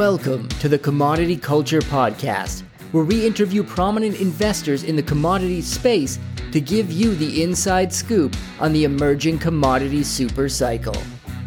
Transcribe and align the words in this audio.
Welcome 0.00 0.48
to 0.60 0.68
the 0.70 0.78
Commodity 0.78 1.36
Culture 1.36 1.82
Podcast, 1.82 2.62
where 2.92 3.04
we 3.04 3.26
interview 3.26 3.62
prominent 3.62 4.18
investors 4.18 4.82
in 4.82 4.96
the 4.96 5.02
commodity 5.02 5.60
space 5.60 6.18
to 6.52 6.58
give 6.58 6.90
you 6.90 7.14
the 7.14 7.42
inside 7.42 7.92
scoop 7.92 8.34
on 8.60 8.72
the 8.72 8.84
emerging 8.84 9.40
commodity 9.40 10.02
super 10.02 10.48
cycle. 10.48 10.96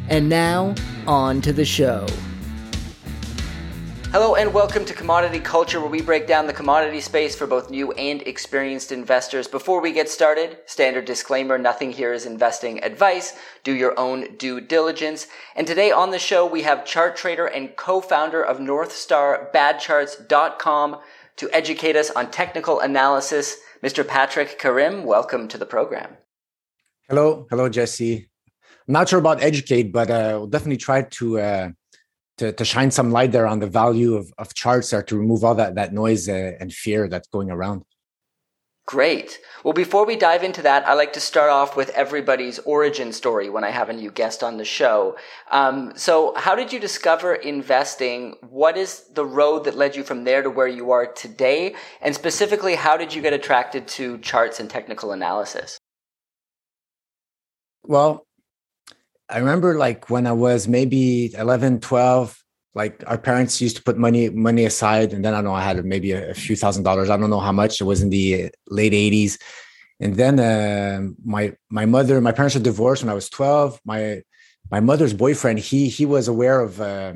And 0.07 0.29
now, 0.29 0.75
on 1.07 1.41
to 1.41 1.51
the 1.51 1.65
show. 1.65 2.05
Hello 4.13 4.35
and 4.35 4.53
welcome 4.53 4.85
to 4.85 4.93
Commodity 4.93 5.39
Culture, 5.39 5.81
where 5.81 5.89
we 5.89 5.99
break 5.99 6.27
down 6.27 6.45
the 6.45 6.53
commodity 6.53 7.01
space 7.01 7.35
for 7.35 7.47
both 7.47 7.71
new 7.71 7.91
and 7.93 8.21
experienced 8.21 8.91
investors. 8.91 9.47
Before 9.47 9.81
we 9.81 9.91
get 9.91 10.07
started, 10.07 10.59
standard 10.67 11.05
disclaimer 11.05 11.57
nothing 11.57 11.91
here 11.91 12.13
is 12.13 12.27
investing 12.27 12.83
advice. 12.83 13.35
Do 13.63 13.73
your 13.73 13.99
own 13.99 14.37
due 14.37 14.61
diligence. 14.61 15.25
And 15.55 15.65
today 15.65 15.89
on 15.89 16.11
the 16.11 16.19
show, 16.19 16.45
we 16.45 16.61
have 16.61 16.85
chart 16.85 17.15
trader 17.15 17.47
and 17.47 17.75
co 17.75 18.01
founder 18.01 18.43
of 18.43 18.59
NorthstarBadCharts.com 18.59 20.97
to 21.37 21.49
educate 21.51 21.95
us 21.95 22.11
on 22.11 22.29
technical 22.29 22.81
analysis. 22.81 23.57
Mr. 23.81 24.07
Patrick 24.07 24.59
Karim, 24.59 25.05
welcome 25.05 25.47
to 25.47 25.57
the 25.57 25.65
program. 25.65 26.17
Hello. 27.09 27.47
Hello, 27.49 27.67
Jesse. 27.67 28.29
I'm 28.87 28.93
not 28.93 29.09
sure 29.09 29.17
about 29.17 29.41
educate, 29.41 29.91
but 29.91 30.11
uh, 30.11 30.35
we'll 30.37 30.45
definitely 30.45 30.77
try 30.77 31.01
to. 31.01 31.39
Uh 31.39 31.69
to, 32.37 32.51
to 32.51 32.65
shine 32.65 32.91
some 32.91 33.11
light 33.11 33.31
there 33.31 33.47
on 33.47 33.59
the 33.59 33.67
value 33.67 34.15
of, 34.15 34.33
of 34.37 34.53
charts 34.53 34.93
or 34.93 35.03
to 35.03 35.17
remove 35.17 35.43
all 35.43 35.55
that, 35.55 35.75
that 35.75 35.93
noise 35.93 36.27
uh, 36.27 36.53
and 36.59 36.73
fear 36.73 37.07
that's 37.07 37.27
going 37.27 37.51
around. 37.51 37.83
Great. 38.85 39.39
Well, 39.63 39.73
before 39.73 40.05
we 40.05 40.17
dive 40.17 40.43
into 40.43 40.61
that, 40.63 40.85
I 40.85 40.93
like 40.93 41.13
to 41.13 41.21
start 41.21 41.49
off 41.49 41.77
with 41.77 41.89
everybody's 41.91 42.59
origin 42.59 43.13
story 43.13 43.49
when 43.49 43.63
I 43.63 43.69
have 43.69 43.87
a 43.87 43.93
new 43.93 44.11
guest 44.11 44.43
on 44.43 44.57
the 44.57 44.65
show. 44.65 45.15
Um, 45.51 45.93
so, 45.95 46.33
how 46.35 46.53
did 46.53 46.73
you 46.73 46.81
discover 46.81 47.33
investing? 47.33 48.35
What 48.41 48.75
is 48.75 49.05
the 49.13 49.25
road 49.25 49.63
that 49.63 49.77
led 49.77 49.95
you 49.95 50.03
from 50.03 50.25
there 50.25 50.43
to 50.43 50.49
where 50.49 50.67
you 50.67 50.91
are 50.91 51.05
today? 51.05 51.75
And 52.01 52.13
specifically, 52.13 52.75
how 52.75 52.97
did 52.97 53.13
you 53.15 53.21
get 53.21 53.31
attracted 53.31 53.87
to 53.89 54.17
charts 54.17 54.59
and 54.59 54.69
technical 54.69 55.13
analysis? 55.13 55.77
Well, 57.83 58.25
I 59.33 59.39
remember 59.39 59.79
like 59.79 60.11
when 60.11 60.27
I 60.27 60.31
was 60.31 60.67
maybe 60.67 61.33
11, 61.33 61.79
12, 61.79 62.39
like 62.75 63.03
our 63.07 63.17
parents 63.17 63.59
used 63.59 63.77
to 63.77 63.83
put 63.83 63.97
money 63.97 64.29
money 64.29 64.65
aside 64.65 65.11
and 65.11 65.25
then 65.25 65.33
I 65.33 65.41
know 65.41 65.53
I 65.53 65.61
had 65.61 65.83
maybe 65.83 66.11
a, 66.11 66.35
few 66.35 66.55
thousand 66.55 66.83
dollars. 66.83 67.09
I 67.09 67.17
don't 67.17 67.31
know 67.31 67.39
how 67.39 67.51
much. 67.51 67.81
It 67.81 67.85
was 67.85 68.03
in 68.03 68.11
the 68.11 68.51
late 68.67 68.93
80s. 68.93 69.41
And 69.99 70.15
then 70.15 70.39
uh, 70.39 71.09
my 71.25 71.53
my 71.69 71.85
mother, 71.87 72.21
my 72.21 72.31
parents 72.31 72.55
were 72.55 72.61
divorced 72.61 73.01
when 73.03 73.09
I 73.09 73.15
was 73.15 73.29
12. 73.29 73.79
My 73.85 74.21
my 74.69 74.79
mother's 74.79 75.13
boyfriend, 75.13 75.59
he 75.59 75.89
he 75.89 76.05
was 76.05 76.27
aware 76.27 76.59
of 76.59 76.79
uh, 76.79 77.13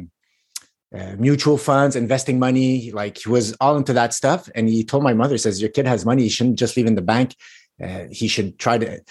uh, 0.95 1.15
mutual 1.17 1.57
funds, 1.57 1.95
investing 1.95 2.39
money. 2.39 2.91
Like 2.91 3.19
he 3.19 3.29
was 3.29 3.53
all 3.61 3.77
into 3.77 3.93
that 3.93 4.13
stuff. 4.13 4.49
And 4.55 4.69
he 4.69 4.83
told 4.83 5.03
my 5.03 5.13
mother, 5.13 5.37
says, 5.37 5.61
"Your 5.61 5.71
kid 5.71 5.85
has 5.85 6.05
money. 6.05 6.23
He 6.23 6.29
shouldn't 6.29 6.59
just 6.59 6.77
leave 6.77 6.87
in 6.87 6.95
the 6.95 7.01
bank. 7.01 7.35
Uh, 7.81 8.05
he 8.11 8.27
should 8.27 8.57
try 8.57 8.77
to 8.77 9.01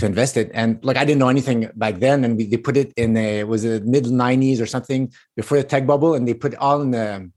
to 0.00 0.06
invest 0.06 0.36
it. 0.36 0.50
And 0.52 0.82
like 0.84 0.96
I 0.96 1.04
didn't 1.04 1.20
know 1.20 1.28
anything 1.28 1.70
back 1.76 2.00
then, 2.00 2.24
and 2.24 2.36
we, 2.36 2.46
they 2.46 2.56
put 2.56 2.76
it 2.76 2.92
in 2.96 3.16
a 3.16 3.44
was 3.44 3.64
it 3.64 3.86
mid 3.86 4.04
'90s 4.04 4.60
or 4.60 4.66
something 4.66 5.12
before 5.36 5.58
the 5.58 5.64
tech 5.64 5.86
bubble, 5.86 6.14
and 6.14 6.26
they 6.26 6.34
put 6.34 6.54
all 6.56 6.82
in 6.82 6.90
the 6.90 7.30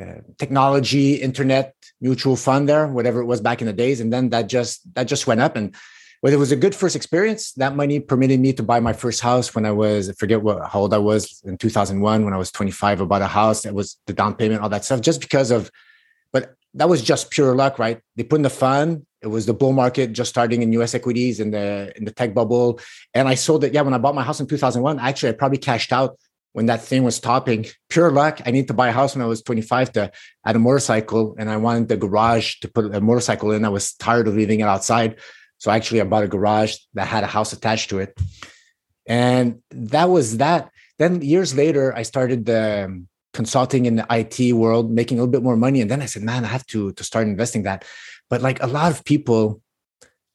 uh, 0.00 0.20
technology, 0.38 1.14
internet 1.14 1.74
mutual 2.00 2.36
fund 2.36 2.68
there, 2.68 2.86
whatever 2.86 3.20
it 3.20 3.26
was 3.26 3.40
back 3.40 3.60
in 3.60 3.66
the 3.66 3.72
days, 3.72 4.00
and 4.00 4.12
then 4.12 4.30
that 4.30 4.48
just 4.48 4.94
that 4.94 5.04
just 5.04 5.26
went 5.26 5.40
up 5.40 5.56
and. 5.56 5.74
Well, 6.22 6.34
it 6.34 6.38
was 6.38 6.52
a 6.52 6.56
good 6.56 6.74
first 6.74 6.96
experience. 6.96 7.52
That 7.52 7.74
money 7.74 7.98
permitted 7.98 8.40
me 8.40 8.52
to 8.52 8.62
buy 8.62 8.78
my 8.78 8.92
first 8.92 9.22
house 9.22 9.54
when 9.54 9.64
I 9.64 9.70
was, 9.70 10.10
I 10.10 10.12
forget 10.12 10.42
what, 10.42 10.68
how 10.68 10.80
old 10.80 10.92
I 10.92 10.98
was 10.98 11.40
in 11.46 11.56
2001, 11.56 12.26
when 12.26 12.34
I 12.34 12.36
was 12.36 12.52
25, 12.52 13.00
I 13.00 13.04
bought 13.06 13.22
a 13.22 13.26
house. 13.26 13.62
That 13.62 13.72
was 13.72 13.96
the 14.06 14.12
down 14.12 14.34
payment, 14.34 14.60
all 14.60 14.68
that 14.68 14.84
stuff, 14.84 15.00
just 15.00 15.22
because 15.22 15.50
of, 15.50 15.70
but 16.30 16.56
that 16.74 16.90
was 16.90 17.00
just 17.00 17.30
pure 17.30 17.54
luck, 17.54 17.78
right? 17.78 18.02
They 18.16 18.24
put 18.24 18.36
in 18.36 18.42
the 18.42 18.50
fund, 18.50 19.06
it 19.22 19.26
was 19.26 19.46
the 19.46 19.54
bull 19.54 19.72
market 19.72 20.12
just 20.12 20.30
starting 20.30 20.62
in 20.62 20.72
US 20.74 20.94
equities 20.94 21.40
in 21.40 21.50
the 21.50 21.92
in 21.96 22.04
the 22.04 22.10
tech 22.10 22.34
bubble. 22.34 22.80
And 23.14 23.28
I 23.28 23.34
sold 23.34 23.64
it. 23.64 23.72
Yeah, 23.74 23.82
when 23.82 23.94
I 23.94 23.98
bought 23.98 24.14
my 24.14 24.22
house 24.22 24.40
in 24.40 24.46
2001, 24.46 24.98
actually 24.98 25.30
I 25.30 25.32
probably 25.32 25.58
cashed 25.58 25.92
out 25.92 26.18
when 26.52 26.66
that 26.66 26.82
thing 26.82 27.04
was 27.04 27.20
topping. 27.20 27.66
Pure 27.88 28.12
luck. 28.12 28.40
I 28.46 28.50
need 28.50 28.68
to 28.68 28.74
buy 28.74 28.88
a 28.88 28.92
house 28.92 29.14
when 29.14 29.22
I 29.22 29.28
was 29.28 29.42
25 29.42 29.92
to 29.92 30.10
add 30.44 30.56
a 30.56 30.58
motorcycle. 30.58 31.36
And 31.38 31.50
I 31.50 31.56
wanted 31.56 31.88
the 31.88 31.96
garage 31.96 32.56
to 32.60 32.68
put 32.68 32.94
a 32.94 33.00
motorcycle 33.00 33.52
in. 33.52 33.64
I 33.64 33.68
was 33.68 33.92
tired 33.94 34.26
of 34.26 34.34
leaving 34.34 34.60
it 34.60 34.64
outside. 34.64 35.20
So 35.58 35.70
actually 35.70 36.00
I 36.00 36.04
bought 36.04 36.24
a 36.24 36.28
garage 36.28 36.76
that 36.94 37.06
had 37.06 37.22
a 37.22 37.28
house 37.28 37.52
attached 37.52 37.90
to 37.90 37.98
it. 37.98 38.18
And 39.06 39.62
that 39.70 40.08
was 40.08 40.38
that. 40.38 40.70
Then 40.98 41.22
years 41.22 41.54
later, 41.54 41.94
I 41.94 42.02
started 42.02 42.46
the 42.46 42.84
um, 42.84 43.08
consulting 43.32 43.86
in 43.86 43.96
the 43.96 44.06
IT 44.10 44.52
world, 44.52 44.90
making 44.90 45.18
a 45.18 45.22
little 45.22 45.32
bit 45.32 45.42
more 45.42 45.56
money. 45.56 45.80
And 45.80 45.90
then 45.90 46.02
I 46.02 46.06
said, 46.06 46.22
man, 46.22 46.44
I 46.44 46.48
have 46.48 46.66
to, 46.66 46.92
to 46.92 47.04
start 47.04 47.26
investing 47.26 47.62
that. 47.62 47.84
But 48.30 48.40
like 48.40 48.62
a 48.62 48.66
lot 48.66 48.90
of 48.92 49.04
people, 49.04 49.60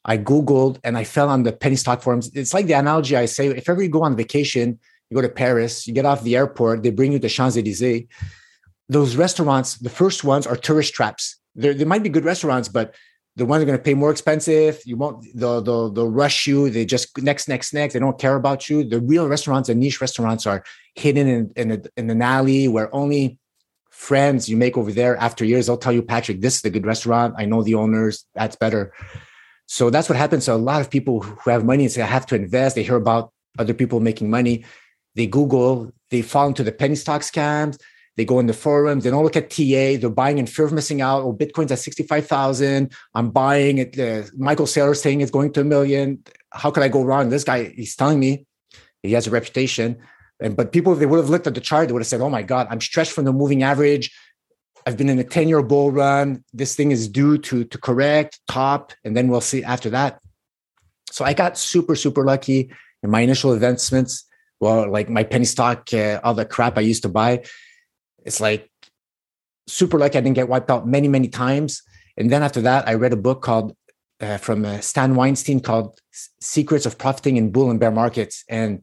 I 0.03 0.17
Googled 0.17 0.79
and 0.83 0.97
I 0.97 1.03
fell 1.03 1.29
on 1.29 1.44
the 1.44 1.51
penny 1.51 1.78
stock 1.78 2.03
forums. 2.03 2.29
It's 2.35 2.53
like 2.53 2.67
the 2.67 2.73
analogy 2.73 3.16
I 3.16 3.25
say 3.25 3.47
if 3.47 3.67
ever 3.67 3.81
you 3.81 3.89
go 3.89 4.03
on 4.03 4.16
vacation, 4.16 4.79
you 5.09 5.16
go 5.16 5.22
to 5.22 5.29
Paris, 5.29 5.88
you 5.88 5.94
get 5.94 6.06
off 6.06 6.23
the 6.23 6.35
airport, 6.35 6.83
they 6.83 6.91
bring 6.91 7.11
you 7.11 7.19
to 7.19 7.29
Champs 7.29 7.57
Elysees. 7.57 8.07
Those 8.88 9.16
restaurants, 9.16 9.78
the 9.78 9.89
first 9.89 10.23
ones 10.23 10.45
are 10.45 10.56
tourist 10.56 10.94
traps. 10.94 11.39
They're, 11.56 11.73
they 11.73 11.85
might 11.85 12.03
be 12.03 12.09
good 12.09 12.25
restaurants, 12.25 12.67
but 12.67 12.94
the 13.35 13.45
ones 13.45 13.63
are 13.63 13.66
going 13.66 13.78
to 13.78 13.83
pay 13.83 13.95
more 13.95 14.12
expensive. 14.12 14.81
You 14.85 14.97
won't, 14.97 15.25
they'll, 15.33 15.62
they'll, 15.62 15.89
they'll 15.89 16.12
rush 16.12 16.45
you. 16.47 16.69
They 16.69 16.85
just 16.85 17.17
next, 17.22 17.47
next, 17.47 17.73
next. 17.73 17.94
They 17.94 18.00
don't 18.00 18.19
care 18.19 18.35
about 18.35 18.69
you. 18.69 18.83
The 18.83 19.01
real 19.01 19.27
restaurants 19.27 19.69
and 19.69 19.79
niche 19.79 20.00
restaurants 20.01 20.45
are 20.45 20.63
hidden 20.94 21.27
in, 21.27 21.51
in, 21.56 21.72
a, 21.72 21.81
in 21.97 22.09
an 22.09 22.22
alley 22.22 22.67
where 22.67 22.94
only 22.94 23.39
friends 23.95 24.50
you 24.50 24.57
make 24.57 24.78
over 24.78 24.91
there 24.91 25.16
after 25.17 25.45
years 25.45 25.66
they'll 25.66 25.78
tell 25.78 25.94
you 25.94 26.03
patrick 26.03 26.41
this 26.41 26.57
is 26.57 26.66
a 26.66 26.69
good 26.69 26.85
restaurant. 26.85 27.33
I 27.38 27.45
know 27.45 27.63
the 27.63 27.75
owners. 27.75 28.25
That's 28.35 28.57
better. 28.57 28.94
So 29.67 29.89
that's 29.89 30.09
what 30.09 30.17
happens. 30.17 30.45
To 30.45 30.53
a 30.53 30.56
lot 30.56 30.81
of 30.81 30.89
people 30.89 31.22
who 31.22 31.50
have 31.50 31.63
money 31.63 31.85
and 31.85 31.91
say 31.91 32.01
i 32.01 32.06
have 32.06 32.25
to 32.28 32.35
invest. 32.35 32.75
They 32.75 32.83
hear 32.83 32.97
about 32.97 33.31
other 33.57 33.73
people 33.73 34.01
making 34.01 34.29
money. 34.29 34.66
They 35.16 35.28
google 35.28 35.91
they 36.11 36.22
fall 36.22 36.47
into 36.47 36.61
the 36.61 36.73
penny 36.73 36.95
stock 36.95 37.22
scams. 37.22 37.79
They 38.17 38.25
go 38.25 38.39
in 38.39 38.47
the 38.47 38.53
forums. 38.53 39.03
They 39.03 39.09
don't 39.09 39.23
look 39.23 39.38
at 39.38 39.50
ta 39.50 39.97
they're 40.00 40.09
buying 40.09 40.39
in 40.39 40.45
fear 40.45 40.66
of 40.66 40.73
missing 40.73 41.01
out. 41.01 41.23
Oh 41.23 41.33
bitcoin's 41.33 41.72
at 41.72 41.79
65000 41.79 42.91
i'm 43.16 43.29
buying 43.31 43.77
it. 43.77 43.97
Uh, 43.97 44.27
michael 44.38 44.67
saylor 44.67 44.95
saying 44.95 45.22
it's 45.22 45.31
going 45.31 45.53
to 45.53 45.62
a 45.62 45.63
million. 45.63 46.22
How 46.51 46.69
could 46.69 46.83
i 46.83 46.89
go 46.89 47.01
wrong? 47.06 47.29
This 47.29 47.45
guy 47.45 47.59
he's 47.69 47.95
telling 47.95 48.19
me 48.19 48.45
he 49.03 49.13
has 49.13 49.25
a 49.25 49.31
reputation 49.31 49.97
and 50.40 50.56
but 50.56 50.72
people, 50.72 50.94
if 50.94 51.00
they 51.00 51.06
would 51.06 51.18
have 51.18 51.29
looked 51.29 51.47
at 51.47 51.56
the 51.56 51.62
chart, 51.62 51.88
they 51.88 51.94
would 51.94 52.01
have 52.01 52.07
said, 52.07 52.22
"Oh 52.22 52.29
my 52.29 52.44
God, 52.44 52.68
I'm 52.69 52.81
stretched 52.81 53.12
from 53.12 53.25
the 53.25 53.34
moving 53.34 53.63
average. 53.63 54.12
I've 54.85 54.97
been 54.97 55.09
in 55.09 55.18
a 55.18 55.23
10-year 55.23 55.63
bull 55.63 55.91
run. 55.91 56.44
This 56.53 56.75
thing 56.75 56.91
is 56.91 57.07
due 57.07 57.38
to 57.40 57.63
to 57.63 57.78
correct, 57.78 58.40
top, 58.47 58.94
and 59.03 59.16
then 59.16 59.29
we'll 59.29 59.41
see 59.41 59.63
after 59.63 59.90
that." 59.91 60.19
So 61.12 61.24
I 61.24 61.34
got 61.34 61.57
super 61.57 61.95
super 61.95 62.25
lucky 62.25 62.72
in 63.01 63.09
my 63.09 63.22
initial 63.22 63.53
investments. 63.53 64.25
Well, 64.59 64.90
like 64.90 65.09
my 65.09 65.24
penny 65.24 65.45
stock, 65.45 65.94
uh, 65.94 66.19
all 66.24 66.34
the 66.34 66.45
crap 66.45 66.78
I 66.78 66.81
used 66.81 67.03
to 67.03 67.09
buy, 67.09 67.44
it's 68.25 68.41
like 68.41 68.69
super 69.68 69.97
lucky. 69.97 70.18
I 70.18 70.22
didn't 70.22 70.35
get 70.35 70.50
wiped 70.50 70.69
out 70.69 70.88
many 70.88 71.07
many 71.07 71.29
times. 71.29 71.81
And 72.18 72.29
then 72.29 72.44
after 72.44 72.62
that, 72.62 72.88
I 72.88 72.94
read 72.94 73.13
a 73.13 73.18
book 73.18 73.41
called 73.41 73.75
uh, 74.22 74.38
from 74.38 74.66
uh, 74.66 74.79
Stan 74.79 75.16
Weinstein 75.16 75.62
called 75.62 75.97
"Secrets 76.41 76.85
of 76.85 76.97
Profiting 76.97 77.38
in 77.38 77.51
Bull 77.51 77.69
and 77.72 77.79
Bear 77.79 77.91
Markets," 77.91 78.44
and 78.50 78.81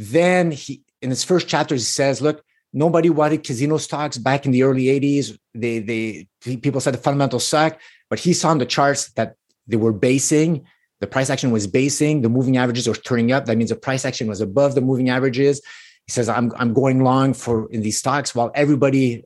then 0.00 0.50
he, 0.50 0.82
in 1.02 1.10
his 1.10 1.24
first 1.24 1.46
chapter, 1.46 1.74
he 1.74 1.80
says, 1.80 2.22
look, 2.22 2.42
nobody 2.72 3.10
wanted 3.10 3.44
casino 3.44 3.76
stocks 3.76 4.16
back 4.16 4.46
in 4.46 4.52
the 4.52 4.62
early 4.62 4.84
80s. 4.84 5.38
They, 5.54 5.78
they, 5.78 6.56
people 6.56 6.80
said 6.80 6.94
the 6.94 6.98
fundamentals 6.98 7.46
suck, 7.46 7.78
but 8.08 8.18
he 8.18 8.32
saw 8.32 8.48
on 8.48 8.56
the 8.56 8.64
charts 8.64 9.12
that 9.12 9.34
they 9.66 9.76
were 9.76 9.92
basing. 9.92 10.64
The 11.00 11.06
price 11.06 11.28
action 11.28 11.50
was 11.50 11.66
basing. 11.66 12.22
The 12.22 12.30
moving 12.30 12.56
averages 12.56 12.88
were 12.88 12.94
turning 12.94 13.30
up. 13.30 13.44
That 13.44 13.58
means 13.58 13.68
the 13.68 13.76
price 13.76 14.06
action 14.06 14.26
was 14.26 14.40
above 14.40 14.74
the 14.74 14.80
moving 14.80 15.10
averages. 15.10 15.60
He 16.06 16.12
says, 16.12 16.30
I'm, 16.30 16.50
I'm 16.56 16.72
going 16.72 17.04
long 17.04 17.34
for 17.34 17.70
in 17.70 17.82
these 17.82 17.98
stocks 17.98 18.34
while 18.34 18.50
everybody 18.54 19.22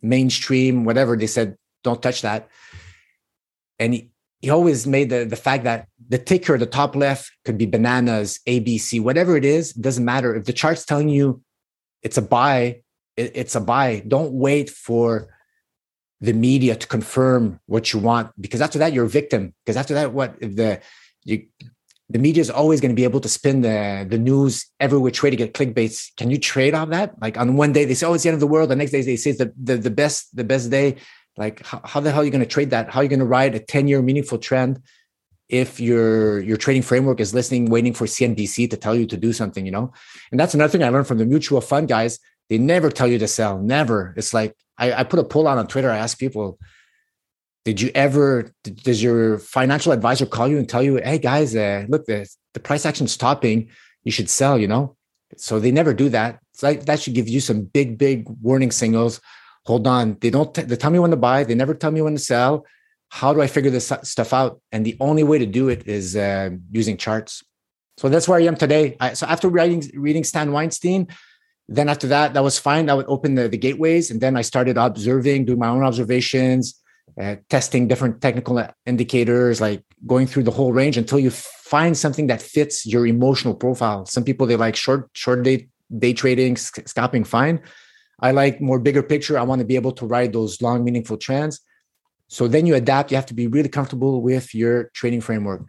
mainstream, 0.00 0.84
whatever, 0.84 1.14
they 1.14 1.26
said, 1.26 1.58
don't 1.84 2.00
touch 2.00 2.22
that. 2.22 2.48
And 3.78 3.92
he, 3.92 4.10
he 4.40 4.48
always 4.48 4.86
made 4.86 5.10
the, 5.10 5.24
the 5.24 5.36
fact 5.36 5.64
that 5.64 5.88
the 6.08 6.18
ticker, 6.18 6.58
the 6.58 6.66
top 6.66 6.94
left, 6.94 7.30
could 7.44 7.58
be 7.58 7.66
bananas, 7.66 8.40
ABC, 8.46 9.00
whatever 9.00 9.36
it 9.36 9.44
is, 9.44 9.76
it 9.76 9.82
doesn't 9.82 10.04
matter. 10.04 10.34
If 10.34 10.44
the 10.44 10.52
chart's 10.52 10.84
telling 10.84 11.08
you 11.08 11.42
it's 12.02 12.16
a 12.16 12.22
buy, 12.22 12.82
it's 13.16 13.54
a 13.54 13.60
buy. 13.60 14.02
Don't 14.06 14.32
wait 14.32 14.70
for 14.70 15.28
the 16.20 16.32
media 16.32 16.76
to 16.76 16.86
confirm 16.86 17.60
what 17.66 17.92
you 17.92 17.98
want, 17.98 18.30
because 18.40 18.60
after 18.60 18.78
that, 18.78 18.92
you're 18.92 19.06
a 19.06 19.08
victim. 19.08 19.54
Because 19.64 19.76
after 19.76 19.94
that, 19.94 20.12
what 20.12 20.36
if 20.40 20.56
the 20.56 20.80
you 21.24 21.46
the 22.08 22.20
media 22.20 22.40
is 22.40 22.50
always 22.50 22.80
going 22.80 22.92
to 22.92 22.96
be 22.96 23.04
able 23.04 23.20
to 23.20 23.28
spin 23.28 23.62
the 23.62 24.06
the 24.08 24.18
news 24.18 24.66
every 24.78 24.98
which 24.98 25.22
way 25.22 25.30
to 25.30 25.36
get 25.36 25.54
clickbaits. 25.54 26.14
Can 26.16 26.30
you 26.30 26.38
trade 26.38 26.74
on 26.74 26.90
that? 26.90 27.20
Like 27.20 27.36
on 27.36 27.56
one 27.56 27.72
day 27.72 27.84
they 27.84 27.94
say, 27.94 28.06
"Oh, 28.06 28.14
it's 28.14 28.22
the 28.22 28.28
end 28.28 28.34
of 28.34 28.40
the 28.40 28.46
world." 28.46 28.70
The 28.70 28.76
next 28.76 28.92
day 28.92 29.02
they 29.02 29.16
say 29.16 29.30
it's 29.30 29.40
the 29.40 29.52
the, 29.60 29.76
the 29.76 29.90
best 29.90 30.34
the 30.36 30.44
best 30.44 30.70
day. 30.70 30.96
Like 31.36 31.66
how, 31.66 31.80
how 31.84 32.00
the 32.00 32.12
hell 32.12 32.22
are 32.22 32.24
you 32.24 32.30
going 32.30 32.44
to 32.44 32.46
trade 32.46 32.70
that? 32.70 32.90
How 32.90 33.00
are 33.00 33.02
you 33.02 33.08
going 33.08 33.20
to 33.20 33.26
ride 33.26 33.54
a 33.54 33.58
10 33.60 33.88
year 33.88 34.00
meaningful 34.00 34.38
trend 34.38 34.80
if 35.48 35.78
your 35.80 36.40
your 36.40 36.56
trading 36.56 36.82
framework 36.82 37.20
is 37.20 37.34
listening, 37.34 37.66
waiting 37.66 37.92
for 37.92 38.06
CNBC 38.06 38.70
to 38.70 38.76
tell 38.76 38.94
you 38.94 39.06
to 39.06 39.16
do 39.16 39.32
something, 39.32 39.64
you 39.64 39.72
know? 39.72 39.92
And 40.30 40.40
that's 40.40 40.54
another 40.54 40.70
thing 40.70 40.82
I 40.82 40.88
learned 40.88 41.06
from 41.06 41.18
the 41.18 41.26
mutual 41.26 41.60
fund 41.60 41.88
guys. 41.88 42.18
They 42.48 42.58
never 42.58 42.90
tell 42.90 43.08
you 43.08 43.18
to 43.18 43.28
sell. 43.28 43.60
Never. 43.60 44.14
It's 44.16 44.32
like 44.34 44.56
I, 44.78 44.92
I 44.92 45.04
put 45.04 45.18
a 45.18 45.24
poll 45.24 45.48
out 45.48 45.58
on 45.58 45.66
Twitter. 45.66 45.90
I 45.90 45.98
ask 45.98 46.18
people, 46.18 46.58
did 47.66 47.80
you 47.80 47.90
ever 47.96 48.48
does 48.62 49.02
your 49.02 49.38
financial 49.38 49.90
advisor 49.90 50.24
call 50.24 50.46
you 50.46 50.56
and 50.56 50.68
tell 50.68 50.84
you 50.84 50.96
hey 51.02 51.18
guys 51.18 51.54
uh, 51.56 51.84
look 51.88 52.06
the, 52.06 52.26
the 52.54 52.60
price 52.60 52.86
action 52.86 53.06
is 53.06 53.12
stopping 53.12 53.68
you 54.04 54.12
should 54.12 54.30
sell 54.30 54.56
you 54.56 54.68
know 54.68 54.96
so 55.36 55.58
they 55.58 55.72
never 55.72 55.92
do 55.92 56.08
that 56.08 56.38
so 56.52 56.72
that 56.72 57.00
should 57.00 57.14
give 57.14 57.28
you 57.28 57.40
some 57.40 57.62
big 57.62 57.98
big 57.98 58.24
warning 58.40 58.70
signals 58.70 59.20
hold 59.64 59.84
on 59.86 60.16
they 60.20 60.30
don't 60.30 60.54
t- 60.54 60.62
they 60.62 60.76
tell 60.76 60.92
me 60.92 61.00
when 61.00 61.10
to 61.10 61.16
buy 61.16 61.42
they 61.42 61.56
never 61.56 61.74
tell 61.74 61.90
me 61.90 62.00
when 62.00 62.14
to 62.14 62.20
sell 62.20 62.64
how 63.10 63.32
do 63.32 63.40
i 63.40 63.46
figure 63.46 63.70
this 63.70 63.92
stuff 64.02 64.32
out 64.32 64.60
and 64.72 64.84
the 64.84 64.96
only 65.00 65.22
way 65.22 65.38
to 65.38 65.46
do 65.46 65.68
it 65.68 65.86
is 65.86 66.16
uh, 66.16 66.50
using 66.70 66.96
charts 66.96 67.42
so 67.96 68.08
that's 68.08 68.28
where 68.28 68.38
i 68.38 68.42
am 68.42 68.56
today 68.56 68.96
I, 69.00 69.14
so 69.14 69.26
after 69.26 69.48
writing 69.48 69.82
reading 69.94 70.24
stan 70.24 70.52
weinstein 70.52 71.08
then 71.68 71.88
after 71.88 72.06
that 72.08 72.34
that 72.34 72.42
was 72.42 72.58
fine 72.58 72.88
i 72.90 72.94
would 72.94 73.06
open 73.08 73.34
the, 73.34 73.48
the 73.48 73.58
gateways 73.58 74.10
and 74.10 74.20
then 74.20 74.36
i 74.36 74.42
started 74.42 74.76
observing 74.76 75.46
doing 75.46 75.58
my 75.58 75.68
own 75.68 75.82
observations 75.82 76.80
uh, 77.20 77.36
testing 77.48 77.88
different 77.88 78.20
technical 78.20 78.62
indicators, 78.84 79.60
like 79.60 79.82
going 80.06 80.26
through 80.26 80.42
the 80.42 80.50
whole 80.50 80.72
range 80.72 80.96
until 80.98 81.18
you 81.18 81.30
find 81.30 81.96
something 81.96 82.26
that 82.26 82.42
fits 82.42 82.84
your 82.84 83.06
emotional 83.06 83.54
profile. 83.54 84.04
Some 84.06 84.24
people 84.24 84.46
they 84.46 84.56
like 84.56 84.76
short 84.76 85.08
short 85.14 85.42
day 85.42 85.68
day 85.98 86.12
trading, 86.12 86.56
scalping, 86.56 87.24
fine. 87.24 87.60
I 88.20 88.32
like 88.32 88.60
more 88.60 88.78
bigger 88.78 89.02
picture. 89.02 89.38
I 89.38 89.42
want 89.42 89.60
to 89.60 89.66
be 89.66 89.76
able 89.76 89.92
to 89.92 90.06
ride 90.06 90.32
those 90.32 90.60
long, 90.60 90.84
meaningful 90.84 91.16
trends. 91.16 91.60
So 92.28 92.48
then 92.48 92.66
you 92.66 92.74
adapt. 92.74 93.10
You 93.10 93.16
have 93.16 93.26
to 93.26 93.34
be 93.34 93.46
really 93.46 93.68
comfortable 93.68 94.20
with 94.20 94.54
your 94.54 94.90
trading 94.94 95.20
framework. 95.20 95.62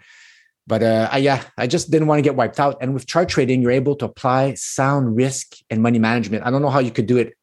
But 0.65 0.83
uh, 0.83 1.09
I, 1.11 1.19
yeah, 1.19 1.43
I 1.57 1.65
just 1.67 1.91
didn't 1.91 2.07
want 2.07 2.19
to 2.19 2.23
get 2.23 2.35
wiped 2.35 2.59
out. 2.59 2.77
And 2.81 2.93
with 2.93 3.07
chart 3.07 3.29
trading, 3.29 3.61
you're 3.61 3.71
able 3.71 3.95
to 3.97 4.05
apply 4.05 4.55
sound 4.55 5.15
risk 5.15 5.55
and 5.69 5.81
money 5.81 5.99
management. 5.99 6.45
I 6.45 6.51
don't 6.51 6.61
know 6.61 6.69
how 6.69 6.79
you 6.79 6.91
could 6.91 7.05
do 7.05 7.17
it 7.17 7.33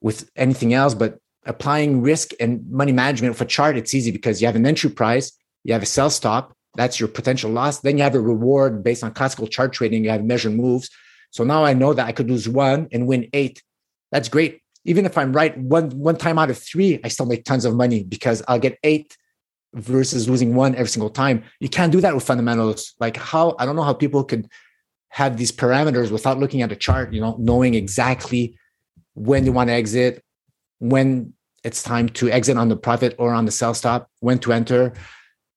with 0.00 0.30
anything 0.36 0.72
else, 0.72 0.94
but 0.94 1.18
applying 1.46 2.00
risk 2.02 2.30
and 2.38 2.64
money 2.70 2.92
management 2.92 3.36
for 3.36 3.44
chart, 3.44 3.76
it's 3.76 3.94
easy 3.94 4.10
because 4.10 4.40
you 4.40 4.46
have 4.46 4.56
an 4.56 4.66
entry 4.66 4.90
price, 4.90 5.32
you 5.64 5.72
have 5.72 5.82
a 5.82 5.86
sell 5.86 6.10
stop, 6.10 6.54
that's 6.76 7.00
your 7.00 7.08
potential 7.08 7.50
loss. 7.50 7.80
Then 7.80 7.96
you 7.96 8.04
have 8.04 8.14
a 8.14 8.20
reward 8.20 8.84
based 8.84 9.02
on 9.02 9.12
classical 9.12 9.48
chart 9.48 9.72
trading, 9.72 10.04
you 10.04 10.10
have 10.10 10.24
measured 10.24 10.52
moves. 10.52 10.90
So 11.30 11.44
now 11.44 11.64
I 11.64 11.74
know 11.74 11.92
that 11.92 12.06
I 12.06 12.12
could 12.12 12.30
lose 12.30 12.48
one 12.48 12.88
and 12.92 13.06
win 13.06 13.28
eight. 13.32 13.62
That's 14.12 14.28
great. 14.28 14.62
Even 14.84 15.04
if 15.04 15.18
I'm 15.18 15.32
right 15.32 15.56
one 15.58 15.90
one 15.90 16.16
time 16.16 16.38
out 16.38 16.50
of 16.50 16.58
three, 16.58 17.00
I 17.04 17.08
still 17.08 17.26
make 17.26 17.44
tons 17.44 17.64
of 17.64 17.74
money 17.74 18.04
because 18.04 18.42
I'll 18.48 18.58
get 18.58 18.78
eight 18.82 19.16
versus 19.74 20.28
losing 20.28 20.54
one 20.54 20.74
every 20.74 20.88
single 20.88 21.10
time. 21.10 21.44
You 21.60 21.68
can't 21.68 21.92
do 21.92 22.00
that 22.00 22.14
with 22.14 22.24
fundamentals. 22.24 22.94
Like 22.98 23.16
how 23.16 23.56
I 23.58 23.66
don't 23.66 23.76
know 23.76 23.82
how 23.82 23.92
people 23.92 24.24
could 24.24 24.48
have 25.10 25.36
these 25.36 25.52
parameters 25.52 26.10
without 26.10 26.38
looking 26.38 26.62
at 26.62 26.72
a 26.72 26.76
chart, 26.76 27.12
you 27.12 27.20
know, 27.20 27.36
knowing 27.38 27.74
exactly 27.74 28.56
when 29.14 29.44
they 29.44 29.50
want 29.50 29.68
to 29.68 29.74
exit, 29.74 30.24
when 30.78 31.34
it's 31.64 31.82
time 31.82 32.08
to 32.08 32.30
exit 32.30 32.56
on 32.56 32.68
the 32.68 32.76
profit 32.76 33.14
or 33.18 33.34
on 33.34 33.44
the 33.44 33.50
sell 33.50 33.74
stop, 33.74 34.08
when 34.20 34.38
to 34.38 34.52
enter. 34.52 34.92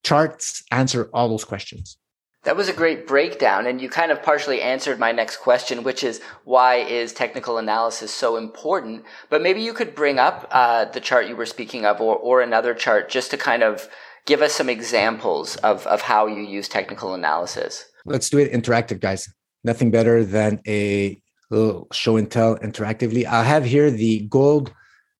Charts 0.03 0.63
answer 0.69 1.09
all 1.13 1.29
those 1.29 1.45
questions. 1.45 1.97
That 2.43 2.57
was 2.57 2.67
a 2.67 2.73
great 2.73 3.07
breakdown, 3.07 3.65
and 3.65 3.81
you 3.81 3.89
kind 3.89 4.11
of 4.11 4.21
partially 4.21 4.61
answered 4.61 4.99
my 4.99 5.13
next 5.13 5.37
question, 5.37 5.81
which 5.83 6.03
is 6.03 6.19
why 6.43 6.75
is 6.75 7.13
technical 7.13 7.57
analysis 7.57 8.13
so 8.13 8.35
important? 8.35 9.05
But 9.29 9.41
maybe 9.41 9.61
you 9.61 9.73
could 9.73 9.95
bring 9.95 10.19
up 10.19 10.47
uh, 10.51 10.85
the 10.85 10.99
chart 10.99 11.27
you 11.27 11.37
were 11.37 11.45
speaking 11.45 11.85
of, 11.85 12.01
or, 12.01 12.17
or 12.17 12.41
another 12.41 12.73
chart, 12.73 13.09
just 13.09 13.31
to 13.31 13.37
kind 13.37 13.63
of 13.63 13.87
give 14.25 14.41
us 14.41 14.53
some 14.53 14.67
examples 14.67 15.55
of, 15.57 15.87
of 15.87 16.01
how 16.01 16.27
you 16.27 16.41
use 16.41 16.67
technical 16.67 17.13
analysis. 17.13 17.85
Let's 18.05 18.29
do 18.29 18.39
it 18.39 18.51
interactive, 18.51 18.99
guys. 18.99 19.33
Nothing 19.63 19.89
better 19.89 20.25
than 20.25 20.59
a 20.67 21.17
little 21.49 21.87
show 21.93 22.17
and 22.17 22.29
tell 22.29 22.57
interactively. 22.57 23.25
I 23.25 23.43
have 23.43 23.63
here 23.63 23.89
the 23.89 24.27
gold 24.27 24.73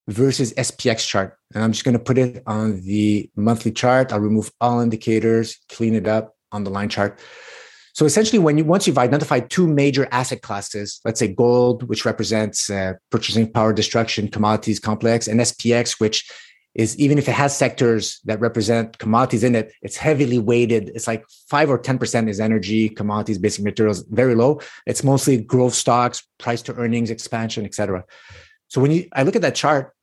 versus 0.10 0.54
SPX 0.56 1.08
chart. 1.08 1.38
And 1.54 1.64
I'm 1.64 1.72
just 1.72 1.86
going 1.86 1.98
to 1.98 2.04
put 2.04 2.18
it 2.18 2.44
on 2.46 2.82
the 2.82 3.30
monthly 3.38 3.72
chart. 3.72 4.12
I'll 4.12 4.20
remove 4.20 4.52
all 4.60 4.82
indicators, 4.82 5.58
clean 5.70 5.96
it 5.96 6.08
up 6.08 6.33
on 6.54 6.64
the 6.64 6.70
line 6.70 6.90
chart. 6.90 7.20
So 7.94 8.06
essentially, 8.06 8.40
when 8.40 8.58
you 8.58 8.66
once 8.66 8.88
you've 8.88 8.98
identified 8.98 9.52
two 9.52 9.68
major 9.68 10.08
asset 10.12 10.42
classes, 10.42 11.00
let's 11.06 11.20
say 11.20 11.28
gold, 11.28 11.84
which 11.84 12.06
represents 12.06 12.70
uh, 12.70 12.94
purchasing 13.12 13.52
power 13.52 13.72
destruction, 13.72 14.30
commodities 14.30 14.80
complex, 14.80 15.28
and 15.28 15.40
SPX, 15.40 16.00
which 16.00 16.30
is 16.74 16.98
even 16.98 17.20
if 17.20 17.28
it 17.28 17.34
has 17.34 17.56
sectors 17.56 18.20
that 18.26 18.40
represent 18.40 18.98
commodities 18.98 19.44
in 19.44 19.54
it, 19.54 19.72
it's 19.84 19.96
heavily 19.96 20.40
weighted. 20.40 20.90
It's 20.96 21.06
like 21.06 21.24
five 21.48 21.70
or 21.70 21.78
ten 21.78 22.00
percent 22.00 22.30
is 22.30 22.40
energy, 22.40 22.90
commodities, 22.90 23.38
basic 23.38 23.64
materials, 23.64 24.04
very 24.10 24.34
low. 24.34 24.60
It's 24.88 25.04
mostly 25.04 25.38
growth 25.38 25.76
stocks, 25.76 26.28
price 26.40 26.64
to 26.64 26.74
earnings 26.74 27.12
expansion, 27.12 27.64
etc. 27.64 28.06
So 28.70 28.82
when 28.82 28.90
you 28.90 29.08
I 29.14 29.22
look 29.22 29.36
at 29.36 29.44
that 29.44 29.54
chart, 29.54 29.94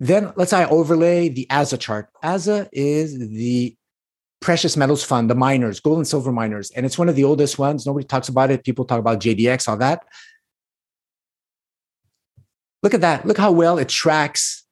then 0.00 0.32
let's 0.36 0.50
say 0.50 0.62
I 0.62 0.68
overlay 0.68 1.28
the 1.28 1.46
ASA 1.50 1.76
chart. 1.76 2.08
ASA 2.22 2.70
is 2.72 3.18
the 3.18 3.76
precious 4.40 4.76
metals 4.76 5.02
fund, 5.02 5.30
the 5.30 5.34
miners, 5.34 5.80
gold 5.80 5.98
and 5.98 6.06
silver 6.06 6.32
miners, 6.32 6.70
and 6.72 6.86
it's 6.86 6.98
one 6.98 7.08
of 7.08 7.16
the 7.16 7.24
oldest 7.24 7.58
ones. 7.58 7.86
Nobody 7.86 8.06
talks 8.06 8.28
about 8.28 8.50
it. 8.50 8.64
People 8.64 8.84
talk 8.84 8.98
about 8.98 9.20
GDX, 9.20 9.68
all 9.68 9.76
that. 9.78 10.04
Look 12.82 12.94
at 12.94 13.00
that. 13.00 13.26
Look 13.26 13.38
how 13.38 13.52
well 13.52 13.78
it 13.78 13.88
tracks 13.88 14.64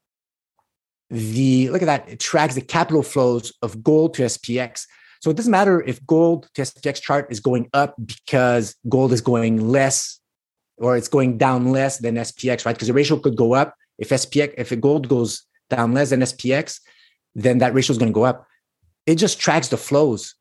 the 1.11 1.71
look 1.71 1.83
at 1.83 1.87
that. 1.87 2.09
It 2.09 2.21
tracks 2.21 2.55
the 2.55 2.61
capital 2.61 3.03
flows 3.03 3.53
of 3.63 3.83
gold 3.83 4.15
to 4.15 4.23
SPX. 4.23 4.87
So 5.21 5.31
it 5.31 5.37
doesn't 5.37 5.51
matter 5.51 5.83
if 5.83 6.05
gold 6.07 6.49
to 6.55 6.63
SPX 6.63 7.01
chart 7.01 7.27
is 7.31 7.41
going 7.41 7.71
up 7.73 7.95
because 8.05 8.77
gold 8.89 9.13
is 9.13 9.23
going 9.23 9.69
less 9.69 10.21
or 10.77 10.97
it's 10.97 11.09
going 11.09 11.39
down 11.39 11.73
less 11.73 11.99
than 11.99 12.17
SPX, 12.17 12.67
right? 12.67 12.75
Because 12.75 12.89
the 12.89 12.95
ratio 12.95 13.19
could 13.19 13.37
go 13.37 13.55
up. 13.55 13.75
If 13.99 14.11
SPX, 14.11 14.55
if 14.59 14.79
gold 14.81 15.09
goes 15.09 15.45
down 15.71 15.95
less 15.95 16.11
than 16.11 16.21
SPX, 16.21 16.81
then 17.35 17.59
that 17.59 17.75
ratio 17.75 17.93
is 17.93 17.99
going 17.99 18.13
to 18.13 18.15
go 18.15 18.25
up. 18.25 18.47
It 19.07 19.17
just 19.17 19.41
tracks 19.41 19.69
the 19.69 19.77
flows. 19.77 20.35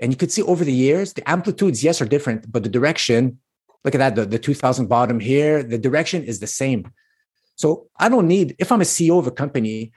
And 0.00 0.12
you 0.12 0.16
could 0.16 0.32
see 0.32 0.42
over 0.42 0.64
the 0.64 0.72
years, 0.72 1.12
the 1.12 1.28
amplitudes, 1.28 1.84
yes, 1.84 2.00
are 2.00 2.06
different, 2.06 2.50
but 2.50 2.62
the 2.62 2.68
direction, 2.68 3.38
look 3.84 3.94
at 3.94 3.98
that, 3.98 4.16
the, 4.16 4.26
the 4.26 4.38
2000 4.38 4.86
bottom 4.88 5.20
here, 5.20 5.62
the 5.62 5.78
direction 5.78 6.24
is 6.24 6.40
the 6.40 6.46
same. 6.46 6.90
So 7.56 7.88
I 7.96 8.08
don't 8.08 8.26
need, 8.26 8.56
if 8.58 8.72
I'm 8.72 8.80
a 8.80 8.84
CEO 8.84 9.18
of 9.18 9.26
a 9.26 9.30
company 9.30 9.92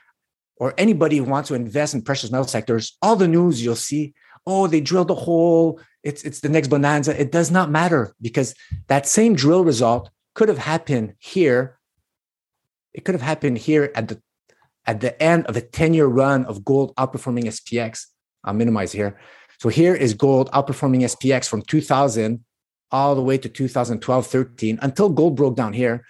or 0.58 0.74
anybody 0.78 1.18
who 1.18 1.24
wants 1.24 1.50
to 1.50 1.56
invest 1.56 1.94
in 1.94 2.04
precious 2.04 2.32
metal 2.32 2.48
sectors, 2.48 2.96
all 3.02 3.16
the 3.16 3.28
news 3.28 3.64
you'll 3.64 3.76
see, 3.76 4.14
oh, 4.46 4.68
they 4.68 4.82
drilled 4.82 5.12
a 5.12 5.16
hole, 5.16 5.80
it's 6.04 6.24
it's 6.24 6.40
the 6.40 6.50
next 6.50 6.70
bonanza. 6.70 7.20
It 7.20 7.32
does 7.34 7.52
not 7.52 7.70
matter 7.70 8.16
because 8.22 8.56
that 8.88 9.06
same 9.06 9.36
drill 9.36 9.66
result 9.66 10.10
could 10.36 10.48
have 10.48 10.58
happened 10.58 11.16
here. 11.20 11.78
It 12.94 13.04
could 13.04 13.14
have 13.14 13.22
happened 13.22 13.58
here 13.58 13.92
at 13.94 14.08
the 14.08 14.22
at 14.88 15.02
the 15.02 15.22
end 15.22 15.46
of 15.48 15.58
a 15.58 15.62
10-year 15.62 16.08
run 16.08 16.46
of 16.46 16.64
gold 16.64 16.96
outperforming 16.96 17.44
SPX. 17.46 18.06
I'll 18.44 18.54
minimize 18.54 18.92
here. 18.92 19.20
So 19.60 19.70
here 19.70 19.94
is 19.94 20.14
gold 20.14 20.50
outperforming 20.52 21.02
SPX 21.02 21.48
from 21.50 21.62
2000 21.62 22.44
all 22.92 23.16
the 23.16 23.22
way 23.22 23.38
to 23.38 23.50
2012, 23.50 24.28
13 24.28 24.80
until 24.82 25.10
gold 25.10 25.36
broke 25.36 25.56
down 25.56 25.74
here. 25.74 26.06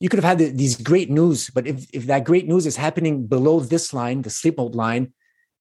You 0.00 0.08
could 0.08 0.22
have 0.22 0.38
had 0.38 0.56
these 0.58 0.80
great 0.80 1.10
news, 1.10 1.50
but 1.50 1.66
if, 1.66 1.86
if 1.92 2.06
that 2.06 2.24
great 2.24 2.48
news 2.48 2.66
is 2.66 2.76
happening 2.76 3.26
below 3.26 3.60
this 3.60 3.92
line, 3.92 4.22
the 4.22 4.30
sleep 4.30 4.58
mode 4.58 4.74
line, 4.74 5.12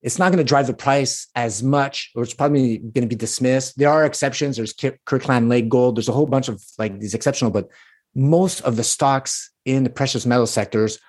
it's 0.02 0.20
not 0.20 0.32
going 0.32 0.38
to 0.38 0.44
drive 0.44 0.68
the 0.68 0.74
price 0.74 1.28
as 1.34 1.64
much, 1.64 2.12
or 2.14 2.24
it's 2.24 2.34
probably 2.34 2.78
going 2.78 3.08
to 3.08 3.08
be 3.08 3.16
dismissed. 3.16 3.78
There 3.78 3.90
are 3.90 4.06
exceptions. 4.06 4.58
There's 4.58 4.74
Kirkland 5.06 5.48
Lake 5.48 5.70
Gold. 5.70 5.96
There's 5.96 6.10
a 6.10 6.14
whole 6.14 6.26
bunch 6.26 6.50
of 6.50 6.62
like 6.78 7.00
these 7.00 7.14
exceptional, 7.14 7.52
but 7.52 7.70
most 8.14 8.62
of 8.62 8.76
the 8.76 8.84
stocks 8.84 9.52
in 9.66 9.84
the 9.84 9.90
precious 9.90 10.26
metal 10.26 10.46
sectors 10.46 11.00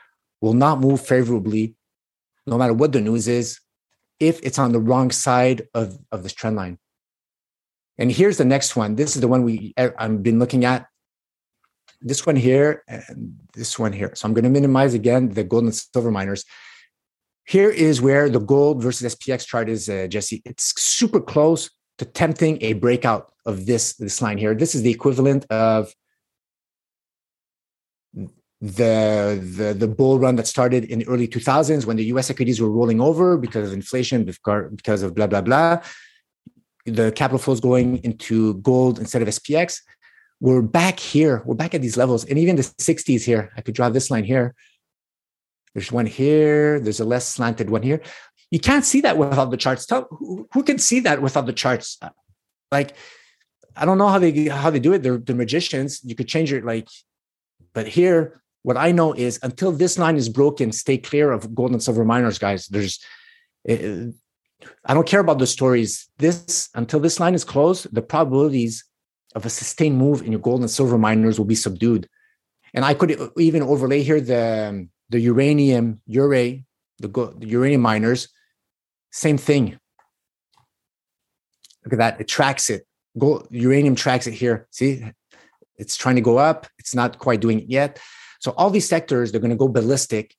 will 0.45 0.53
not 0.53 0.79
move 0.79 1.01
favorably, 1.01 1.75
no 2.47 2.59
matter 2.59 2.75
what 2.75 2.93
the 2.93 3.01
news 3.01 3.27
is, 3.27 3.61
if 4.21 4.39
it's 4.43 4.59
on 4.59 4.73
the 4.73 4.79
wrong 4.79 5.11
side 5.11 5.67
of, 5.73 5.99
of 6.13 6.23
this 6.23 6.35
trend 6.35 6.55
line. 6.55 6.77
And 7.97 8.13
here's 8.13 8.37
the 8.37 8.45
next 8.45 8.77
one. 8.77 8.95
This 8.95 9.15
is 9.17 9.23
the 9.23 9.29
one 9.29 9.43
we 9.43 9.73
I've 9.79 10.23
been 10.23 10.39
looking 10.39 10.67
at. 10.67 10.87
This 12.03 12.27
one 12.27 12.37
here 12.37 12.83
and 12.87 13.39
this 13.55 13.79
one 13.79 13.95
here. 13.95 14.13
So 14.15 14.27
I'm 14.27 14.35
going 14.35 14.45
to 14.45 14.51
minimize 14.51 14.93
again 14.93 15.31
the 15.31 15.45
gold 15.45 15.65
and 15.65 15.75
silver 15.75 16.11
miners. 16.11 16.45
Here 17.47 17.71
is 17.71 18.03
where 18.03 18.29
the 18.29 18.41
gold 18.41 18.83
versus 18.83 19.15
SPX 19.15 19.47
chart 19.47 19.71
is, 19.71 19.89
uh, 19.89 20.09
Jesse. 20.09 20.43
It's 20.45 20.79
super 20.79 21.21
close 21.21 21.71
to 21.99 22.05
tempting 22.05 22.59
a 22.61 22.75
breakout 22.75 23.33
of 23.47 23.65
this, 23.65 23.95
this 23.95 24.21
line 24.21 24.37
here. 24.37 24.55
This 24.55 24.75
is 24.75 24.83
the 24.83 24.91
equivalent 24.91 25.47
of 25.51 25.95
the, 28.65 29.39
the, 29.57 29.75
the 29.75 29.89
bull 29.89 30.19
run 30.19 30.37
that 30.37 30.47
started 30.47 30.85
in 30.85 31.01
the 31.01 31.09
early 31.09 31.29
2000s 31.29 31.87
when 31.87 31.97
the 31.97 32.05
US 32.07 32.31
equities 32.31 32.61
were 32.61 32.71
rolling 32.71 33.01
over 33.01 33.37
because 33.37 33.69
of 33.69 33.75
inflation, 33.75 34.25
because 34.25 35.03
of 35.03 35.15
blah, 35.15 35.27
blah, 35.27 35.41
blah. 35.41 35.83
The 36.87 37.13
capital 37.13 37.39
flows 37.39 37.61
going 37.61 37.99
into 38.05 38.55
gold 38.55 38.99
instead 38.99 39.23
of 39.23 39.29
SPX. 39.29 39.81
We're 40.41 40.63
back 40.63 40.99
here. 40.99 41.43
We're 41.45 41.55
back 41.55 41.75
at 41.75 41.83
these 41.83 41.97
levels. 41.97 42.25
And 42.25 42.39
even 42.39 42.57
the 42.57 42.63
60s 42.63 43.25
here, 43.25 43.53
I 43.57 43.61
could 43.61 43.75
draw 43.75 43.89
this 43.89 44.11
line 44.11 44.25
here 44.25 44.55
there's 45.75 45.91
one 45.91 46.07
here. 46.07 46.81
There's 46.81 47.01
a 47.01 47.05
less 47.05 47.29
slanted 47.29 47.69
one 47.69 47.83
here. 47.83 48.01
You 48.51 48.61
can't 48.61 48.85
see 48.85 49.01
that 49.03 49.19
without 49.19 49.51
the 49.51 49.57
charts. 49.57 49.87
Tell 49.87 50.07
who, 50.11 50.49
who 50.53 50.63
can 50.63 50.79
see 50.79 51.01
that 51.01 51.21
without 51.21 51.47
the 51.47 51.53
charts. 51.53 51.99
Like, 52.71 52.95
I 53.77 53.85
don't 53.85 53.99
know 53.99 54.09
how 54.09 54.21
they 54.21 54.47
how 54.49 54.71
they 54.71 54.79
do 54.79 54.93
it. 54.93 55.03
They're 55.03 55.19
the 55.19 55.35
magicians. 55.35 56.01
You 56.05 56.15
could 56.15 56.29
change 56.29 56.53
it. 56.53 56.65
Like 56.65 56.89
But 57.73 57.89
here, 57.89 58.41
what 58.65 58.79
I 58.79 58.93
know 58.93 59.13
is 59.13 59.39
until 59.43 59.73
this 59.73 59.99
line 59.99 60.17
is 60.17 60.31
broken, 60.31 60.73
stay 60.73 60.97
clear 60.97 61.31
of 61.31 61.55
gold 61.55 61.73
and 61.73 61.83
silver 61.83 62.05
miners, 62.05 62.39
guys. 62.39 62.67
There's, 62.67 62.99
eh, 63.69 64.07
I 64.87 64.95
don't 64.95 65.07
care 65.07 65.21
about 65.21 65.39
the 65.39 65.47
stories. 65.47 66.09
This 66.17 66.71
until 66.75 66.99
this 66.99 67.21
line 67.21 67.35
is 67.35 67.45
closed, 67.45 67.95
the 67.95 68.01
probabilities 68.01 68.83
of 69.35 69.45
a 69.45 69.51
sustained 69.51 69.99
move 69.99 70.23
in 70.23 70.33
your 70.33 70.41
gold 70.41 70.61
and 70.61 70.71
silver 70.71 70.97
miners 70.97 71.39
will 71.39 71.45
be 71.45 71.55
subdued. 71.55 72.09
And 72.73 72.87
I 72.87 72.95
could 72.95 73.21
even 73.37 73.63
overlay 73.63 74.03
here 74.03 74.21
the 74.21 74.89
the 75.11 75.21
uranium, 75.21 76.01
ure, 76.07 76.31
the, 76.31 77.09
the 77.39 77.47
uranium 77.47 77.83
miners. 77.83 78.29
Same 79.13 79.37
thing. 79.37 79.79
Look 81.85 81.93
at 81.93 81.99
that. 81.99 82.21
It 82.23 82.29
tracks 82.29 82.71
it. 82.71 82.87
Gold, 83.19 83.47
uranium 83.51 83.95
tracks 83.95 84.27
it 84.27 84.33
here. 84.33 84.67
See, 84.71 85.05
it's 85.77 85.97
trying 85.97 86.15
to 86.15 86.23
go 86.23 86.39
up. 86.39 86.67
It's 86.79 86.95
not 86.95 87.19
quite 87.19 87.41
doing 87.41 87.61
it 87.61 87.69
yet. 87.69 88.01
So 88.45 88.53
all 88.59 88.69
these 88.69 88.87
sectors, 88.87 89.33
they're 89.33 89.41
going 89.41 89.53
to 89.53 89.57
go 89.57 89.69
ballistic. 89.69 90.35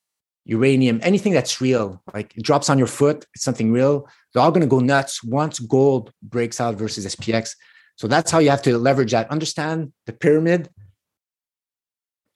Uranium, 0.47 1.00
anything 1.01 1.33
that's 1.33 1.59
real, 1.59 2.03
like 2.13 2.38
it 2.38 2.43
drops 2.43 2.69
on 2.69 2.77
your 2.77 2.85
foot, 2.85 3.25
it's 3.33 3.43
something 3.43 3.71
real. 3.71 4.07
They're 4.31 4.43
all 4.43 4.51
going 4.51 4.62
to 4.62 4.67
go 4.67 4.77
nuts 4.77 5.24
once 5.24 5.57
gold 5.57 6.12
breaks 6.21 6.62
out 6.62 6.75
versus 6.75 7.03
SPX. 7.15 7.55
So 7.95 8.07
that's 8.07 8.29
how 8.29 8.38
you 8.38 8.51
have 8.51 8.62
to 8.62 8.77
leverage 8.77 9.09
that. 9.13 9.31
Understand 9.31 9.91
the 10.05 10.13
pyramid, 10.13 10.69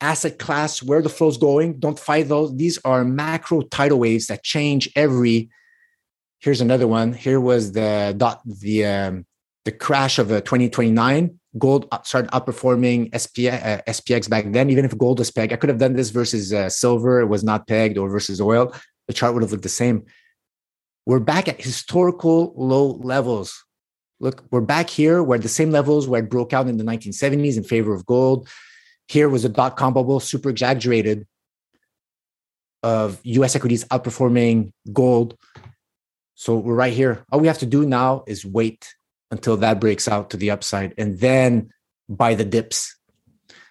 asset 0.02 0.40
class, 0.40 0.82
where 0.82 1.04
the 1.04 1.10
flow's 1.10 1.38
going. 1.38 1.80
Don't 1.80 2.00
fight 2.00 2.30
those. 2.30 2.58
These 2.58 2.80
are 2.84 3.04
macro 3.04 3.62
tidal 3.62 4.00
waves 4.00 4.26
that 4.26 4.42
change 4.42 4.90
every. 4.96 5.52
Here's 6.40 6.62
another 6.62 6.88
one. 6.88 7.14
Here 7.14 7.40
was 7.40 7.74
the 7.74 8.16
dot 8.18 8.42
the 8.44 8.86
um, 8.88 9.26
the 9.70 9.78
crash 9.78 10.18
of 10.18 10.32
uh, 10.32 10.42
2029 10.42 11.40
gold 11.60 11.86
started 12.04 12.32
outperforming 12.32 13.12
SPX, 13.12 13.64
uh, 13.64 13.82
SPX 13.88 14.28
back 14.28 14.46
then. 14.52 14.72
Even 14.72 14.84
if 14.84 14.98
gold 14.98 15.20
was 15.20 15.30
pegged, 15.30 15.54
I 15.54 15.58
could 15.58 15.70
have 15.70 15.78
done 15.78 15.94
this 15.94 16.10
versus 16.10 16.52
uh, 16.52 16.70
silver. 16.70 17.22
It 17.22 17.28
was 17.28 17.44
not 17.44 17.68
pegged, 17.68 17.96
or 17.96 18.10
versus 18.10 18.42
oil. 18.42 18.74
The 19.08 19.14
chart 19.14 19.36
would 19.36 19.44
have 19.44 19.52
looked 19.52 19.64
the 19.64 19.70
same. 19.70 20.06
We're 21.06 21.20
back 21.20 21.48
at 21.48 21.62
historical 21.62 22.52
low 22.58 22.98
levels. 23.14 23.64
Look, 24.20 24.44
we're 24.50 24.62
back 24.62 24.90
here 24.90 25.22
where 25.22 25.38
the 25.38 25.48
same 25.48 25.70
levels 25.70 26.08
where 26.08 26.24
it 26.24 26.32
broke 26.32 26.52
out 26.52 26.68
in 26.68 26.78
the 26.78 26.84
1970s 26.84 27.56
in 27.56 27.64
favor 27.64 27.94
of 27.94 28.08
gold. 28.08 28.50
Here 29.08 29.30
was 29.30 29.46
a 29.46 29.50
dot 29.50 29.78
com 29.78 29.94
bubble, 29.94 30.20
super 30.20 30.50
exaggerated, 30.50 31.28
of 32.82 33.20
US 33.24 33.56
equities 33.56 33.86
outperforming 33.86 34.72
gold. 34.92 35.38
So 36.34 36.58
we're 36.58 36.74
right 36.74 36.94
here. 36.94 37.24
All 37.32 37.40
we 37.40 37.48
have 37.48 37.60
to 37.60 37.68
do 37.68 37.86
now 37.86 38.24
is 38.26 38.44
wait 38.44 38.96
until 39.32 39.58
that 39.58 39.80
breaks 39.80 40.08
out 40.08 40.30
to 40.32 40.38
the 40.38 40.52
upside 40.52 40.94
and 40.98 41.20
then 41.20 41.70
buy 42.08 42.36
the 42.36 42.46
dips. 42.46 42.98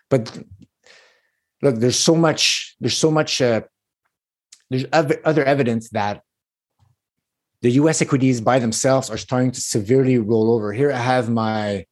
But 0.09 0.39
look 1.63 1.77
there's 1.77 1.99
so 1.99 2.15
much 2.15 2.77
there's 2.81 2.97
so 2.97 3.11
much 3.11 3.43
uh, 3.43 3.63
there's 4.71 4.87
other 4.93 5.45
evidence 5.45 5.91
that 5.91 6.23
the 7.63 7.71
us 7.73 8.01
equities 8.01 8.41
by 8.41 8.59
themselves 8.59 9.11
are 9.11 9.17
starting 9.17 9.51
to 9.53 9.61
severely 9.61 10.19
roll 10.19 10.53
over. 10.53 10.73
Here 10.73 10.93
i 10.93 10.99
have 10.99 11.29
my 11.29 11.85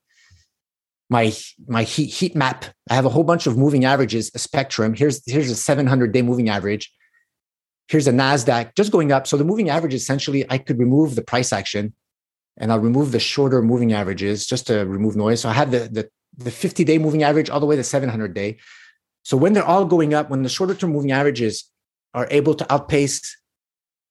my 1.09 1.33
my 1.69 1.83
heat, 1.83 2.07
heat 2.07 2.35
map. 2.35 2.65
I 2.91 2.95
have 2.95 3.05
a 3.05 3.09
whole 3.09 3.25
bunch 3.25 3.47
of 3.47 3.57
moving 3.57 3.85
averages 3.85 4.31
a 4.35 4.39
spectrum. 4.39 4.95
Here's 4.95 5.23
here's 5.27 5.51
a 5.51 5.57
700 5.57 6.13
day 6.13 6.23
moving 6.23 6.49
average. 6.49 6.93
Here's 7.89 8.09
a 8.09 8.13
nasdaq 8.13 8.75
just 8.77 8.91
going 8.91 9.13
up. 9.13 9.27
So 9.27 9.37
the 9.37 9.45
moving 9.45 9.69
average 9.69 9.95
essentially 9.95 10.45
i 10.51 10.59
could 10.59 10.79
remove 10.79 11.15
the 11.17 11.23
price 11.23 11.53
action 11.53 11.95
and 12.59 12.73
I'll 12.73 12.79
remove 12.79 13.13
the 13.13 13.21
shorter 13.21 13.63
moving 13.63 13.93
averages 13.93 14.47
just 14.47 14.67
to 14.69 14.85
remove 14.87 15.17
noise. 15.17 15.41
So 15.41 15.49
I 15.49 15.53
have 15.53 15.71
the, 15.71 15.81
the, 15.81 16.09
the 16.37 16.51
50 16.51 16.85
day 16.85 16.99
moving 16.99 17.23
average 17.23 17.51
all 17.51 17.61
the 17.61 17.67
way 17.67 17.77
to 17.77 17.85
700 17.85 18.35
day. 18.35 18.59
So 19.23 19.37
when 19.37 19.53
they're 19.53 19.65
all 19.65 19.85
going 19.85 20.15
up, 20.15 20.31
when 20.31 20.43
the 20.43 20.49
shorter 20.49 20.75
term 20.75 20.93
moving 20.93 21.13
averages 21.13 21.71
are 22.15 22.29
able 22.31 22.55
to 22.55 22.73
outpace 22.73 23.37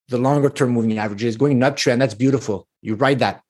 the 0.09 0.17
longer 0.17 0.49
term 0.49 0.71
moving 0.71 0.97
averages 0.97 1.37
going 1.37 1.63
an 1.63 1.71
uptrend, 1.71 1.99
that's 1.99 2.13
beautiful. 2.13 2.67
You 2.81 2.95
ride 2.95 3.19
that. 3.19 3.41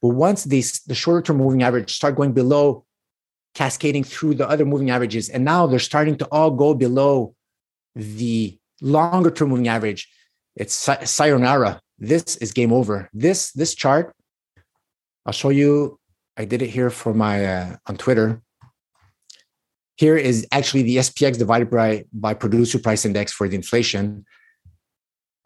But 0.00 0.10
once 0.10 0.44
these 0.44 0.80
the 0.82 0.94
shorter 0.94 1.22
term 1.22 1.38
moving 1.38 1.62
average 1.62 1.94
start 1.94 2.16
going 2.16 2.32
below, 2.32 2.84
cascading 3.54 4.04
through 4.04 4.34
the 4.34 4.48
other 4.48 4.64
moving 4.64 4.90
averages, 4.90 5.28
and 5.28 5.44
now 5.44 5.66
they're 5.66 5.78
starting 5.78 6.16
to 6.18 6.26
all 6.26 6.50
go 6.50 6.74
below 6.74 7.34
the 7.94 8.58
longer 8.80 9.30
term 9.30 9.50
moving 9.50 9.68
average. 9.68 10.08
It's 10.56 10.74
sayonara. 11.04 11.80
This 11.98 12.36
is 12.36 12.52
game 12.52 12.72
over. 12.72 13.10
This 13.12 13.52
this 13.52 13.74
chart 13.74 14.14
I'll 15.26 15.32
show 15.32 15.50
you. 15.50 15.98
I 16.36 16.44
did 16.44 16.62
it 16.62 16.68
here 16.68 16.90
for 16.90 17.12
my 17.12 17.44
uh, 17.44 17.76
on 17.86 17.96
Twitter. 17.96 18.42
Here 19.96 20.16
is 20.16 20.46
actually 20.52 20.82
the 20.82 20.96
SPX 20.96 21.38
divided 21.38 21.70
by 21.70 22.04
by 22.12 22.34
producer 22.34 22.78
price 22.78 23.04
index 23.04 23.32
for 23.32 23.48
the 23.48 23.56
inflation. 23.56 24.24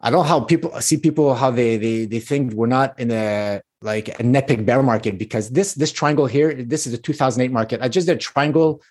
I 0.01 0.09
don't 0.09 0.19
know 0.19 0.29
how 0.29 0.39
people 0.41 0.79
see 0.81 0.97
people 0.97 1.35
how 1.35 1.51
they 1.51 1.77
they 1.77 2.05
they 2.05 2.19
think 2.19 2.53
we're 2.53 2.67
not 2.67 2.99
in 2.99 3.11
a 3.11 3.61
like 3.81 4.19
an 4.19 4.35
epic 4.35 4.65
bear 4.65 4.81
market 4.81 5.17
because 5.17 5.49
this 5.49 5.73
this 5.73 5.91
triangle 5.91 6.25
here 6.25 6.53
this 6.53 6.87
is 6.87 6.93
a 6.93 6.97
2008 6.97 7.51
market. 7.51 7.81
I 7.81 7.87
just 7.89 8.07
did 8.07 8.17
a 8.17 8.19
triangle 8.19 8.81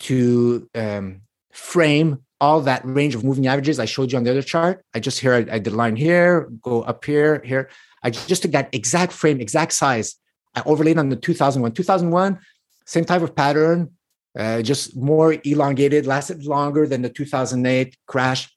to 0.00 0.68
um, 0.74 1.22
frame 1.52 2.24
all 2.40 2.60
that 2.60 2.84
range 2.84 3.14
of 3.14 3.24
moving 3.24 3.46
averages 3.46 3.80
I 3.80 3.84
showed 3.84 4.12
you 4.12 4.18
on 4.18 4.24
the 4.24 4.30
other 4.30 4.42
chart. 4.42 4.84
I 4.94 5.00
just 5.00 5.18
here 5.18 5.34
I, 5.34 5.56
I 5.56 5.58
did 5.58 5.72
line 5.72 5.96
here, 5.96 6.48
go 6.62 6.82
up 6.82 7.04
here, 7.04 7.42
here. 7.44 7.70
I 8.02 8.10
just 8.10 8.42
took 8.42 8.52
that 8.52 8.68
exact 8.72 9.12
frame, 9.12 9.40
exact 9.40 9.72
size. 9.72 10.16
I 10.54 10.62
overlaid 10.66 10.98
on 10.98 11.08
the 11.08 11.16
2001. 11.16 11.72
2001, 11.72 12.38
same 12.86 13.04
type 13.04 13.22
of 13.22 13.34
pattern, 13.34 13.90
uh, 14.38 14.62
just 14.62 14.96
more 14.96 15.36
elongated, 15.44 16.06
lasted 16.06 16.44
longer 16.44 16.86
than 16.86 17.02
the 17.02 17.08
2008 17.08 17.96
crash. 18.06 18.48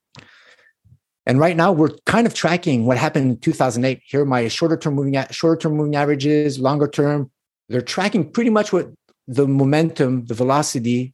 And 1.25 1.39
right 1.39 1.55
now, 1.55 1.71
we're 1.71 1.91
kind 2.05 2.25
of 2.25 2.33
tracking 2.33 2.85
what 2.85 2.97
happened 2.97 3.31
in 3.31 3.37
2008. 3.39 4.01
Here 4.05 4.25
my 4.25 4.47
shorter 4.47 4.77
term 4.77 4.95
moving, 4.95 5.23
shorter 5.31 5.59
term 5.61 5.73
moving 5.73 5.95
averages, 5.95 6.59
longer 6.59 6.87
term. 6.87 7.31
They're 7.69 7.81
tracking 7.81 8.31
pretty 8.31 8.49
much 8.49 8.73
what 8.73 8.89
the 9.27 9.47
momentum, 9.47 10.25
the 10.25 10.33
velocity 10.33 11.13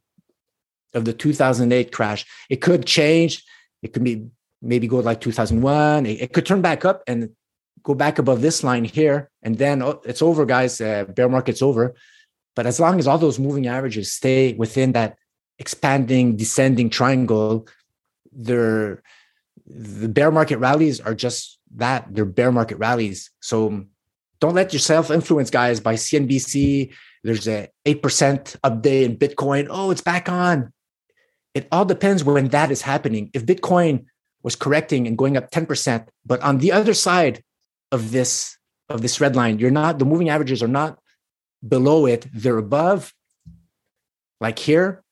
of 0.94 1.04
the 1.04 1.12
2008 1.12 1.92
crash. 1.92 2.24
It 2.48 2.56
could 2.56 2.86
change. 2.86 3.44
It 3.82 3.92
could 3.92 4.02
be 4.02 4.26
maybe 4.62 4.88
go 4.88 4.98
like 4.98 5.20
2001. 5.20 6.06
It, 6.06 6.20
it 6.20 6.32
could 6.32 6.46
turn 6.46 6.62
back 6.62 6.84
up 6.84 7.02
and 7.06 7.30
go 7.82 7.94
back 7.94 8.18
above 8.18 8.40
this 8.40 8.62
line 8.62 8.84
here, 8.84 9.30
and 9.42 9.58
then 9.58 9.82
oh, 9.82 10.00
it's 10.04 10.22
over, 10.22 10.44
guys. 10.44 10.80
Uh, 10.80 11.04
bear 11.04 11.28
market's 11.28 11.62
over. 11.62 11.94
But 12.54 12.66
as 12.66 12.80
long 12.80 12.98
as 12.98 13.06
all 13.06 13.18
those 13.18 13.38
moving 13.38 13.66
averages 13.66 14.12
stay 14.12 14.54
within 14.54 14.92
that 14.92 15.16
expanding, 15.58 16.36
descending 16.36 16.90
triangle, 16.90 17.68
they're 18.32 19.02
the 19.66 20.08
bear 20.08 20.30
market 20.30 20.58
rallies 20.58 21.00
are 21.00 21.14
just 21.14 21.58
that 21.76 22.06
they're 22.10 22.24
bear 22.24 22.50
market 22.50 22.78
rallies. 22.78 23.30
So 23.40 23.84
don't 24.40 24.54
let 24.54 24.72
yourself 24.72 25.10
influence, 25.10 25.50
guys, 25.50 25.80
by 25.80 25.94
CNBC. 25.94 26.92
There's 27.24 27.48
a 27.48 27.68
8% 27.84 28.56
update 28.60 29.04
in 29.04 29.16
Bitcoin. 29.16 29.66
Oh, 29.68 29.90
it's 29.90 30.00
back 30.00 30.28
on. 30.28 30.72
It 31.54 31.66
all 31.72 31.84
depends 31.84 32.24
when 32.24 32.48
that 32.48 32.70
is 32.70 32.82
happening. 32.82 33.30
If 33.34 33.44
Bitcoin 33.44 34.06
was 34.42 34.54
correcting 34.54 35.06
and 35.06 35.18
going 35.18 35.36
up 35.36 35.50
10%, 35.50 36.06
but 36.24 36.40
on 36.40 36.58
the 36.58 36.72
other 36.72 36.94
side, 36.94 37.42
of 37.92 38.10
this 38.10 38.56
of 38.88 39.02
this 39.02 39.20
red 39.20 39.36
line. 39.36 39.58
You're 39.58 39.70
not 39.70 39.98
the 39.98 40.04
moving 40.04 40.28
averages 40.28 40.62
are 40.62 40.68
not 40.68 40.98
below 41.66 42.06
it; 42.06 42.26
they're 42.32 42.58
above. 42.58 43.12
Like 44.40 44.58
here, 44.58 45.02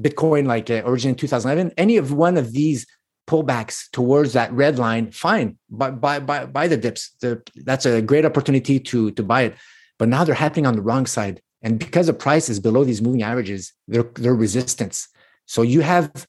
Bitcoin, 0.00 0.46
like 0.46 0.70
uh, 0.70 0.84
in 0.84 1.14
2011, 1.14 1.72
any 1.76 1.96
of 1.96 2.12
one 2.12 2.36
of 2.36 2.52
these 2.52 2.86
pullbacks 3.26 3.90
towards 3.90 4.34
that 4.34 4.52
red 4.52 4.78
line, 4.78 5.10
fine. 5.10 5.58
Buy 5.70 5.90
buy 5.90 6.18
buy, 6.20 6.46
buy 6.46 6.68
the 6.68 6.76
dips. 6.76 7.14
The, 7.20 7.42
that's 7.64 7.86
a 7.86 8.02
great 8.02 8.24
opportunity 8.24 8.78
to 8.80 9.10
to 9.12 9.22
buy 9.22 9.42
it. 9.42 9.56
But 9.98 10.08
now 10.08 10.24
they're 10.24 10.34
happening 10.34 10.66
on 10.66 10.74
the 10.74 10.82
wrong 10.82 11.06
side, 11.06 11.40
and 11.62 11.78
because 11.78 12.06
the 12.06 12.14
price 12.14 12.48
is 12.48 12.60
below 12.60 12.84
these 12.84 13.02
moving 13.02 13.22
averages, 13.22 13.72
they're 13.88 14.10
they're 14.14 14.34
resistance. 14.34 15.08
So 15.46 15.62
you 15.62 15.80
have 15.82 16.26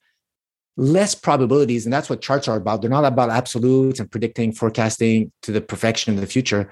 less 0.77 1.15
probabilities 1.15 1.85
and 1.85 1.93
that's 1.93 2.09
what 2.09 2.21
charts 2.21 2.47
are 2.47 2.57
about. 2.57 2.81
They're 2.81 2.89
not 2.89 3.05
about 3.05 3.29
absolutes 3.29 3.99
and 3.99 4.09
predicting 4.09 4.51
forecasting 4.51 5.31
to 5.43 5.51
the 5.51 5.61
perfection 5.61 6.13
of 6.13 6.21
the 6.21 6.27
future. 6.27 6.69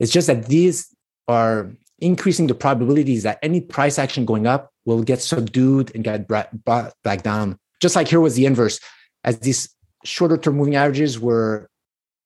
It's 0.00 0.12
just 0.12 0.26
that 0.26 0.46
these 0.46 0.94
are 1.28 1.72
increasing 1.98 2.46
the 2.46 2.54
probabilities 2.54 3.22
that 3.22 3.38
any 3.42 3.60
price 3.60 3.98
action 3.98 4.24
going 4.24 4.46
up 4.46 4.70
will 4.84 5.02
get 5.02 5.22
subdued 5.22 5.94
and 5.94 6.04
get 6.04 6.28
brought 6.28 6.50
back 6.64 7.22
down. 7.22 7.58
Just 7.80 7.96
like 7.96 8.08
here 8.08 8.20
was 8.20 8.34
the 8.34 8.46
inverse 8.46 8.80
as 9.24 9.38
these 9.40 9.68
shorter 10.04 10.36
term 10.36 10.56
moving 10.56 10.76
averages 10.76 11.18
were 11.18 11.68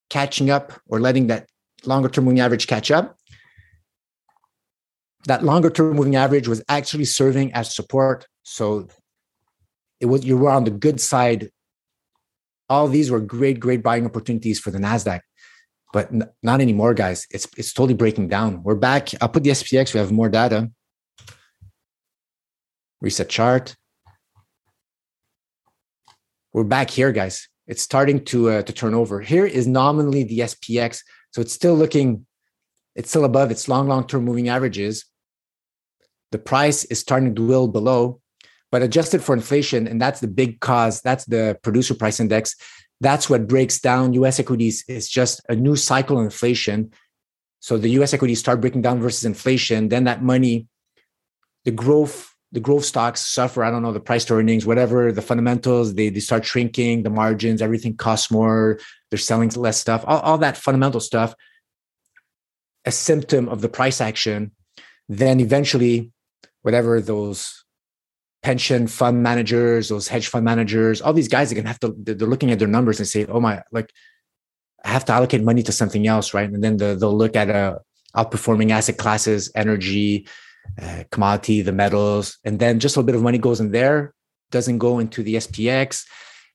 catching 0.09 0.51
up 0.51 0.73
or 0.89 1.01
letting 1.01 1.29
that 1.29 1.47
longer 1.85 2.09
term 2.09 2.25
moving 2.25 2.41
average 2.41 2.67
catch 2.67 2.91
up 2.91 3.17
that 5.27 5.45
longer 5.45 5.71
term 5.71 5.97
moving 5.97 6.17
average 6.17 6.49
was 6.49 6.63
actually 6.69 7.05
serving 7.05 7.53
as 7.53 7.75
support. 7.75 8.27
So 8.43 8.89
it 10.01 10.07
was 10.07 10.25
you 10.25 10.37
were 10.37 10.51
on 10.51 10.65
the 10.65 10.71
good 10.71 11.01
side. 11.01 11.51
All 12.69 12.89
these 12.89 13.11
were 13.11 13.21
great, 13.21 13.61
great 13.61 13.83
buying 13.83 14.07
opportunities 14.07 14.61
for 14.61 14.71
the 14.71 14.79
Nasdaq, 14.79 15.21
but 15.93 16.13
n- 16.13 16.31
not 16.43 16.61
anymore, 16.61 16.95
guys. 16.95 17.27
It's 17.31 17.47
it's 17.57 17.73
totally 17.73 17.95
breaking 17.95 18.29
down. 18.29 18.63
We're 18.63 18.77
back. 18.77 19.11
I'll 19.21 19.29
put 19.29 19.45
the 19.45 19.51
SPX. 19.51 19.93
We 19.93 20.01
have 20.01 20.13
more 20.13 20.29
data. 20.29 20.71
Reset 23.01 23.29
chart. 23.29 23.77
we're 26.53 26.65
back 26.65 26.91
here, 26.91 27.13
guys. 27.13 27.49
It's 27.67 27.83
starting 27.83 28.25
to 28.27 28.51
uh, 28.51 28.63
to 28.63 28.73
turn 28.73 28.95
over. 28.95 29.21
Here 29.21 29.47
is 29.47 29.67
nominally 29.67 30.25
the 30.25 30.41
SPX, 30.41 31.03
so 31.31 31.41
it's 31.41 31.53
still 31.53 31.75
looking, 31.75 32.27
it's 32.97 33.11
still 33.11 33.25
above 33.25 33.51
its 33.51 33.69
long 33.69 33.89
long 33.89 34.07
term 34.07 34.25
moving 34.25 34.49
averages. 34.49 35.05
The 36.33 36.39
price 36.39 36.85
is 36.85 37.01
starting 37.01 37.29
to 37.29 37.35
dwindle 37.35 37.69
below, 37.69 38.21
but 38.71 38.83
adjusted 38.83 39.23
for 39.23 39.35
inflation, 39.35 39.87
and 39.87 40.01
that's 40.01 40.21
the 40.21 40.29
big 40.29 40.61
cause. 40.61 41.01
That's 41.03 41.25
the 41.25 41.59
producer 41.63 41.95
price 41.95 42.21
index. 42.21 42.55
That's 43.01 43.31
what 43.31 43.49
breaks 43.49 43.81
down 43.81 44.13
U.S. 44.15 44.39
equities. 44.39 44.85
Is 44.89 45.09
just 45.09 45.41
a 45.49 45.57
new 45.57 45.77
cycle 45.77 46.19
of 46.19 46.25
inflation. 46.25 46.93
So 47.61 47.77
the 47.77 47.91
U.S. 47.91 48.15
equities 48.15 48.39
start 48.39 48.61
breaking 48.61 48.83
down 48.83 49.01
versus 49.01 49.25
inflation. 49.25 49.89
Then 49.89 50.05
that 50.05 50.23
money, 50.23 50.67
the 51.65 51.71
growth 51.71 52.31
the 52.53 52.61
growth 52.61 52.85
stocks 52.85 53.21
suffer. 53.21 53.63
I 53.63 53.71
don't 53.71 53.83
know 53.83 53.93
the 53.93 54.01
price 54.01 54.25
to 54.27 54.35
earnings, 54.35 54.67
whatever 54.67 55.13
the 55.13 55.23
fundamentals, 55.23 55.95
they, 55.95 56.09
they 56.09 56.21
start 56.21 56.45
shrinking, 56.45 57.03
the 57.03 57.11
margins, 57.11 57.63
everything 57.63 57.97
costs 57.97 58.31
more. 58.31 58.81
They're 59.11 59.19
selling 59.19 59.51
less 59.51 59.79
stuff, 59.79 60.05
all, 60.07 60.21
all 60.21 60.39
that 60.39 60.57
fundamental 60.57 61.01
stuff, 61.01 61.35
a 62.85 62.91
symptom 62.91 63.49
of 63.49 63.61
the 63.61 63.69
price 63.69 64.01
action. 64.01 64.53
Then 65.09 65.41
eventually, 65.41 66.11
whatever 66.63 67.01
those 67.01 67.65
pension 68.43 68.87
fund 68.87 69.23
managers, 69.23 69.89
those 69.89 70.09
hedge 70.09 70.29
fund 70.29 70.45
managers, 70.45 71.01
all 71.01 71.13
these 71.13 71.29
guys 71.29 71.53
are 71.53 71.55
gonna 71.55 71.69
have 71.69 71.81
to, 71.81 71.95
they're 71.99 72.29
looking 72.29 72.51
at 72.51 72.59
their 72.59 72.69
numbers 72.69 72.99
and 72.99 73.09
say, 73.09 73.27
oh 73.27 73.41
my, 73.41 73.63
like, 73.71 73.93
I 74.85 74.89
have 74.89 75.05
to 75.07 75.13
allocate 75.13 75.43
money 75.43 75.63
to 75.65 75.73
something 75.73 76.07
else, 76.07 76.33
right? 76.33 76.51
And 76.51 76.65
then 76.65 76.79
the, 76.79 76.95
they'll 76.95 77.17
look 77.17 77.37
at 77.37 77.51
uh, 77.51 77.79
outperforming 78.17 78.71
asset 78.71 78.97
classes, 78.97 79.51
energy, 79.55 80.27
uh, 80.81 81.05
commodity, 81.11 81.63
the 81.63 81.73
metals, 81.73 82.39
and 82.45 82.59
then 82.59 82.81
just 82.81 82.97
a 82.97 83.01
little 83.01 83.07
bit 83.07 83.15
of 83.15 83.23
money 83.23 83.39
goes 83.39 83.61
in 83.61 83.73
there, 83.73 84.15
doesn't 84.51 84.79
go 84.79 84.99
into 84.99 85.23
the 85.23 85.37
SPX. 85.37 86.07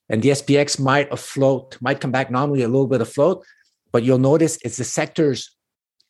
And 0.09 0.21
the 0.21 0.29
SPX 0.29 0.79
might 0.79 1.11
afloat, 1.11 1.77
might 1.81 2.01
come 2.01 2.11
back 2.11 2.29
nominally 2.29 2.63
a 2.63 2.67
little 2.67 2.87
bit 2.87 3.01
afloat, 3.01 3.45
but 3.91 4.03
you'll 4.03 4.19
notice 4.19 4.57
it's 4.63 4.77
the 4.77 4.83
sectors, 4.83 5.54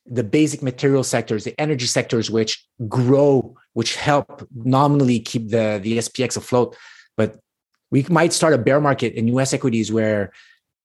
the 0.08 0.24
basic 0.24 0.62
material 0.62 1.04
sectors, 1.04 1.44
the 1.44 1.58
energy 1.60 1.86
sectors, 1.86 2.30
which 2.30 2.64
grow, 2.88 3.54
which 3.72 3.96
help 3.96 4.46
nominally 4.54 5.20
keep 5.20 5.50
the, 5.50 5.80
the 5.82 5.98
SPX 5.98 6.36
afloat. 6.36 6.76
But 7.16 7.38
we 7.90 8.06
might 8.08 8.32
start 8.32 8.54
a 8.54 8.58
bear 8.58 8.80
market 8.80 9.14
in 9.14 9.28
US 9.28 9.52
equities 9.52 9.92
where 9.92 10.32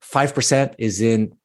5% 0.03 0.75
is 0.77 1.01
in 1.01 1.35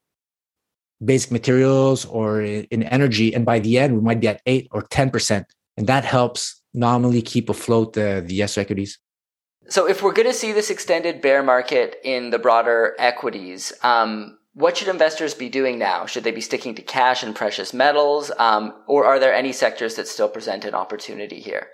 basic 1.05 1.31
materials 1.31 2.05
or 2.07 2.41
in 2.41 2.83
energy. 2.85 3.35
And 3.35 3.45
by 3.45 3.59
the 3.59 3.79
end, 3.79 3.95
we 3.95 4.01
might 4.01 4.21
be 4.21 4.29
at 4.29 4.41
8 4.47 4.69
or 4.71 4.83
10% 4.83 5.45
and 5.77 5.87
that 5.87 6.05
helps 6.05 6.63
nominally 6.75 7.23
keep 7.23 7.49
afloat 7.49 7.93
the, 7.93 8.23
the 8.27 8.43
US 8.43 8.59
equities. 8.59 8.99
So, 9.69 9.89
if 9.89 10.03
we're 10.03 10.13
going 10.13 10.29
to 10.29 10.35
see 10.35 10.53
this 10.53 10.71
extended 10.71 11.21
bear 11.21 11.43
market 11.43 11.97
in 12.05 12.31
the 12.31 12.39
broader 12.39 12.95
equities, 12.99 13.73
um, 13.83 14.36
what 14.57 14.79
should 14.79 14.89
investors 14.89 15.35
be 15.35 15.51
doing 15.51 15.79
now? 15.79 16.07
Should 16.07 16.25
they 16.25 16.31
be 16.31 16.41
sticking 16.41 16.75
to 16.77 16.83
cash 16.83 17.23
and 17.23 17.37
precious 17.37 17.75
metals, 17.75 18.33
um, 18.39 18.73
or 18.87 19.05
are 19.05 19.19
there 19.19 19.35
any 19.35 19.53
sectors 19.53 19.97
that 19.97 20.09
still 20.09 20.31
present 20.31 20.65
an 20.65 20.75
opportunity 20.75 21.41
here? 21.41 21.69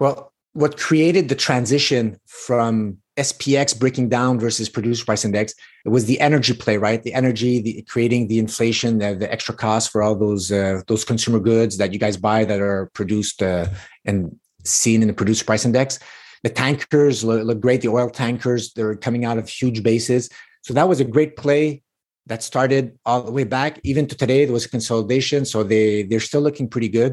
Well, 0.00 0.32
what 0.54 0.76
created 0.76 1.28
the 1.28 1.36
transition 1.36 2.18
from 2.26 2.98
SPX 3.16 3.78
breaking 3.78 4.08
down 4.08 4.40
versus 4.40 4.68
producer 4.68 5.04
price 5.04 5.24
index, 5.24 5.54
it 5.84 5.90
was 5.90 6.06
the 6.06 6.18
energy 6.18 6.52
play, 6.52 6.78
right? 6.78 7.04
The 7.04 7.14
energy, 7.14 7.60
the 7.60 7.82
creating 7.82 8.26
the 8.26 8.40
inflation, 8.40 8.98
the, 8.98 9.14
the 9.14 9.30
extra 9.32 9.54
cost 9.54 9.92
for 9.92 10.02
all 10.02 10.16
those 10.16 10.50
uh, 10.50 10.82
those 10.88 11.04
consumer 11.04 11.38
goods 11.38 11.76
that 11.76 11.92
you 11.92 12.00
guys 12.00 12.16
buy 12.16 12.44
that 12.44 12.60
are 12.60 12.90
produced 12.92 13.40
uh, 13.40 13.66
and 14.04 14.36
seen 14.64 15.00
in 15.00 15.06
the 15.06 15.14
producer 15.14 15.44
price 15.44 15.64
index. 15.64 16.00
The 16.42 16.50
tankers 16.50 17.22
look, 17.22 17.44
look 17.44 17.60
great. 17.60 17.82
The 17.82 17.88
oil 17.88 18.10
tankers, 18.10 18.72
they're 18.72 18.96
coming 18.96 19.24
out 19.24 19.38
of 19.38 19.48
huge 19.48 19.84
bases. 19.84 20.28
So 20.66 20.74
that 20.74 20.88
was 20.88 20.98
a 20.98 21.04
great 21.04 21.36
play 21.36 21.84
that 22.26 22.42
started 22.42 22.98
all 23.06 23.22
the 23.22 23.30
way 23.30 23.44
back. 23.44 23.78
Even 23.84 24.08
to 24.08 24.16
today, 24.16 24.44
there 24.44 24.52
was 24.52 24.66
consolidation. 24.66 25.44
So 25.44 25.62
they 25.62 26.02
they're 26.02 26.18
still 26.18 26.40
looking 26.40 26.68
pretty 26.68 26.88
good. 26.88 27.12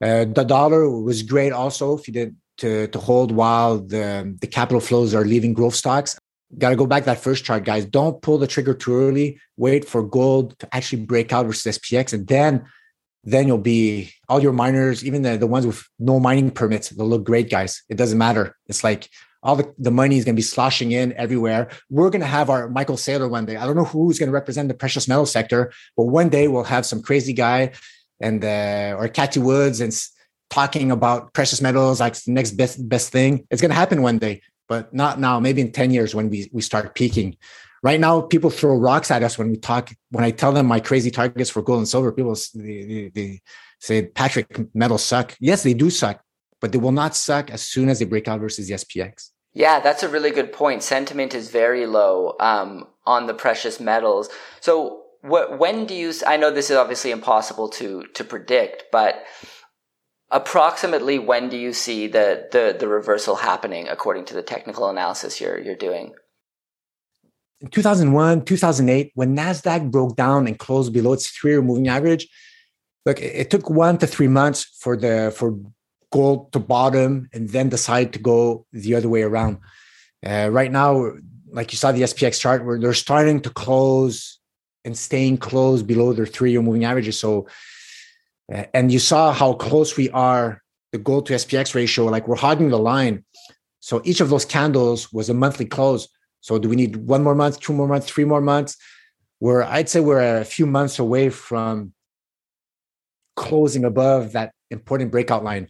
Uh, 0.00 0.24
the 0.24 0.44
dollar 0.44 0.88
was 0.88 1.24
great 1.24 1.52
also. 1.52 1.98
If 1.98 2.06
you 2.06 2.14
did 2.14 2.36
to, 2.58 2.86
to 2.86 2.98
hold 3.00 3.32
while 3.32 3.78
the, 3.78 4.36
the 4.40 4.46
capital 4.46 4.80
flows 4.80 5.14
are 5.14 5.24
leaving 5.24 5.52
growth 5.52 5.74
stocks. 5.74 6.16
Got 6.58 6.70
to 6.70 6.76
go 6.76 6.86
back 6.86 7.06
that 7.06 7.18
first 7.18 7.44
chart, 7.44 7.64
guys. 7.64 7.84
Don't 7.84 8.22
pull 8.22 8.38
the 8.38 8.46
trigger 8.46 8.72
too 8.72 8.94
early. 8.94 9.40
Wait 9.56 9.84
for 9.84 10.04
gold 10.04 10.56
to 10.60 10.68
actually 10.72 11.02
break 11.02 11.32
out 11.32 11.46
versus 11.46 11.78
SPX, 11.78 12.12
and 12.12 12.24
then 12.28 12.64
then 13.24 13.48
you'll 13.48 13.58
be 13.58 14.12
all 14.28 14.40
your 14.40 14.52
miners, 14.52 15.04
even 15.04 15.22
the, 15.22 15.36
the 15.36 15.48
ones 15.48 15.66
with 15.66 15.82
no 15.98 16.20
mining 16.20 16.52
permits, 16.52 16.90
they'll 16.90 17.08
look 17.08 17.24
great, 17.24 17.50
guys. 17.50 17.82
It 17.88 17.96
doesn't 17.96 18.16
matter. 18.16 18.54
It's 18.68 18.84
like 18.84 19.10
all 19.46 19.54
the, 19.54 19.72
the 19.78 19.92
money 19.92 20.18
is 20.18 20.24
going 20.24 20.34
to 20.34 20.38
be 20.38 20.42
sloshing 20.42 20.90
in 20.90 21.12
everywhere. 21.12 21.68
We're 21.88 22.10
going 22.10 22.20
to 22.20 22.26
have 22.26 22.50
our 22.50 22.68
Michael 22.68 22.96
Saylor 22.96 23.30
one 23.30 23.46
day. 23.46 23.56
I 23.56 23.64
don't 23.64 23.76
know 23.76 23.84
who's 23.84 24.18
going 24.18 24.26
to 24.26 24.32
represent 24.32 24.66
the 24.66 24.74
precious 24.74 25.06
metal 25.06 25.24
sector, 25.24 25.72
but 25.96 26.06
one 26.06 26.28
day 26.28 26.48
we'll 26.48 26.64
have 26.64 26.84
some 26.84 27.00
crazy 27.00 27.32
guy 27.32 27.72
and 28.20 28.44
uh, 28.44 28.96
or 28.98 29.06
Cathie 29.08 29.40
Woods 29.40 29.80
and 29.80 29.92
talking 30.50 30.90
about 30.90 31.32
precious 31.32 31.62
metals 31.62 32.00
like 32.00 32.14
the 32.14 32.32
next 32.32 32.52
best 32.52 32.88
best 32.88 33.12
thing. 33.12 33.46
It's 33.50 33.62
going 33.62 33.70
to 33.70 33.76
happen 33.76 34.02
one 34.02 34.18
day, 34.18 34.42
but 34.68 34.92
not 34.92 35.20
now. 35.20 35.38
Maybe 35.38 35.60
in 35.60 35.70
ten 35.70 35.92
years 35.92 36.12
when 36.12 36.28
we 36.28 36.50
we 36.52 36.60
start 36.60 36.96
peaking. 36.96 37.36
Right 37.84 38.00
now, 38.00 38.22
people 38.22 38.50
throw 38.50 38.76
rocks 38.76 39.12
at 39.12 39.22
us 39.22 39.38
when 39.38 39.50
we 39.50 39.58
talk. 39.58 39.92
When 40.10 40.24
I 40.24 40.32
tell 40.32 40.52
them 40.52 40.66
my 40.66 40.80
crazy 40.80 41.12
targets 41.12 41.50
for 41.50 41.62
gold 41.62 41.78
and 41.78 41.88
silver, 41.88 42.10
people 42.10 42.34
they, 42.54 42.82
they, 42.84 43.10
they 43.14 43.40
say, 43.78 44.06
"Patrick, 44.06 44.74
metals 44.74 45.04
suck." 45.04 45.36
Yes, 45.38 45.62
they 45.62 45.74
do 45.74 45.88
suck, 45.90 46.20
but 46.60 46.72
they 46.72 46.78
will 46.78 46.90
not 46.90 47.14
suck 47.14 47.50
as 47.50 47.62
soon 47.62 47.88
as 47.88 48.00
they 48.00 48.06
break 48.06 48.26
out 48.26 48.40
versus 48.40 48.66
the 48.66 48.74
SPX. 48.74 49.30
Yeah, 49.56 49.80
that's 49.80 50.02
a 50.02 50.08
really 50.10 50.32
good 50.32 50.52
point. 50.52 50.82
Sentiment 50.82 51.34
is 51.34 51.48
very 51.48 51.86
low 51.86 52.36
um, 52.40 52.88
on 53.06 53.26
the 53.26 53.32
precious 53.32 53.80
metals. 53.80 54.28
So, 54.60 55.04
when 55.22 55.86
do 55.86 55.94
you? 55.94 56.12
I 56.26 56.36
know 56.36 56.50
this 56.50 56.70
is 56.70 56.76
obviously 56.76 57.10
impossible 57.10 57.70
to 57.70 58.04
to 58.16 58.22
predict, 58.22 58.84
but 58.92 59.24
approximately 60.30 61.18
when 61.18 61.48
do 61.48 61.56
you 61.56 61.72
see 61.72 62.06
the, 62.06 62.48
the, 62.52 62.76
the 62.78 62.86
reversal 62.86 63.36
happening 63.36 63.88
according 63.88 64.26
to 64.26 64.34
the 64.34 64.42
technical 64.42 64.90
analysis 64.90 65.40
you're, 65.40 65.58
you're 65.58 65.74
doing? 65.76 66.12
In 67.60 67.68
2001, 67.68 68.44
2008, 68.44 69.12
when 69.14 69.34
NASDAQ 69.34 69.90
broke 69.90 70.16
down 70.16 70.46
and 70.46 70.58
closed 70.58 70.92
below 70.92 71.14
its 71.14 71.30
three-year 71.30 71.62
moving 71.62 71.88
average, 71.88 72.28
look, 73.06 73.22
it 73.22 73.50
took 73.50 73.70
one 73.70 73.96
to 73.98 74.06
three 74.06 74.28
months 74.28 74.64
for 74.80 74.98
the 74.98 75.32
for 75.34 75.58
gold 76.16 76.52
to 76.52 76.58
bottom 76.58 77.28
and 77.34 77.48
then 77.54 77.68
decide 77.68 78.08
to 78.14 78.20
go 78.32 78.66
the 78.72 78.94
other 78.94 79.10
way 79.14 79.22
around. 79.22 79.58
Uh, 80.24 80.48
right 80.50 80.72
now, 80.72 81.12
like 81.58 81.72
you 81.72 81.78
saw 81.78 81.92
the 81.92 82.02
SPX 82.02 82.40
chart, 82.40 82.64
where 82.64 82.78
they're 82.78 83.04
starting 83.08 83.38
to 83.40 83.50
close 83.50 84.38
and 84.84 84.96
staying 84.96 85.36
close 85.38 85.82
below 85.82 86.12
their 86.12 86.30
three-year 86.34 86.62
moving 86.62 86.84
averages. 86.84 87.18
So 87.18 87.46
and 88.48 88.92
you 88.92 88.98
saw 88.98 89.32
how 89.32 89.54
close 89.54 89.96
we 89.96 90.08
are, 90.10 90.62
the 90.92 90.98
gold 90.98 91.26
to 91.26 91.34
SPX 91.34 91.74
ratio, 91.74 92.04
like 92.06 92.28
we're 92.28 92.36
hogging 92.36 92.70
the 92.70 92.78
line. 92.78 93.24
So 93.80 94.00
each 94.04 94.20
of 94.20 94.30
those 94.30 94.44
candles 94.44 95.12
was 95.12 95.28
a 95.28 95.34
monthly 95.34 95.66
close. 95.66 96.08
So 96.40 96.58
do 96.58 96.68
we 96.68 96.76
need 96.76 96.96
one 96.96 97.22
more 97.22 97.34
month, 97.34 97.60
two 97.60 97.72
more 97.72 97.88
months, 97.88 98.06
three 98.08 98.24
more 98.24 98.40
months? 98.40 98.76
We're, 99.40 99.64
I'd 99.64 99.88
say 99.88 100.00
we're 100.00 100.40
a 100.40 100.44
few 100.44 100.66
months 100.66 100.98
away 100.98 101.28
from 101.30 101.92
closing 103.34 103.84
above 103.84 104.32
that 104.32 104.52
important 104.70 105.10
breakout 105.10 105.44
line. 105.44 105.68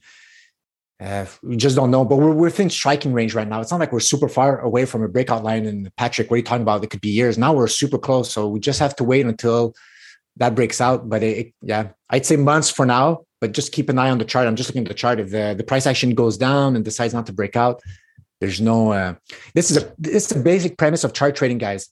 Uh, 0.98 1.26
we 1.42 1.56
just 1.56 1.76
don't 1.76 1.90
know, 1.90 2.04
but 2.04 2.16
we're 2.16 2.32
within 2.32 2.70
striking 2.70 3.12
range 3.12 3.35
right 3.35 3.46
now. 3.46 3.61
It's 3.61 3.70
not 3.70 3.80
like 3.80 3.92
we're 3.92 4.00
super 4.00 4.28
far 4.28 4.61
away 4.61 4.87
from 4.87 5.02
a 5.02 5.09
breakout 5.09 5.44
line. 5.44 5.66
And 5.66 5.94
Patrick, 5.96 6.30
what 6.30 6.37
are 6.37 6.38
you 6.38 6.44
talking 6.44 6.62
about? 6.62 6.82
It 6.82 6.88
could 6.90 7.02
be 7.02 7.11
years. 7.11 7.37
Now 7.37 7.52
we're 7.52 7.66
super 7.66 7.98
close. 7.98 8.32
So 8.32 8.48
we 8.48 8.61
just 8.61 8.78
have 8.80 8.96
to 8.96 9.04
wait 9.04 9.26
until 9.26 9.74
that 10.37 10.54
breaks 10.54 10.80
out. 10.80 11.09
But 11.09 11.22
it, 11.22 11.52
yeah, 11.61 11.88
I'd 12.09 12.24
say 12.24 12.37
months 12.37 12.70
for 12.70 12.87
now. 12.87 13.24
But 13.42 13.52
just 13.52 13.72
keep 13.72 13.90
an 13.90 13.98
eye 13.98 14.09
on 14.09 14.16
the 14.16 14.24
chart. 14.24 14.46
I'm 14.46 14.56
just 14.56 14.70
looking 14.70 14.85
at 14.85 14.88
the 14.88 14.94
chart. 14.94 15.20
If 15.20 15.30
the, 15.30 15.54
the 15.56 15.64
price 15.64 15.87
action 15.87 16.14
goes 16.14 16.38
down 16.38 16.74
and 16.74 16.82
decides 16.82 17.12
not 17.12 17.26
to 17.26 17.35
break 17.35 17.54
out, 17.54 17.82
there's 18.40 18.62
no. 18.62 18.92
Uh, 18.92 19.14
this 19.54 19.70
is 19.70 19.76
a 19.76 19.92
this 19.98 20.30
is 20.30 20.37
a 20.38 20.40
basic 20.40 20.78
premise 20.78 21.04
of 21.04 21.12
chart 21.12 21.37
trading, 21.37 21.59
guys. 21.59 21.90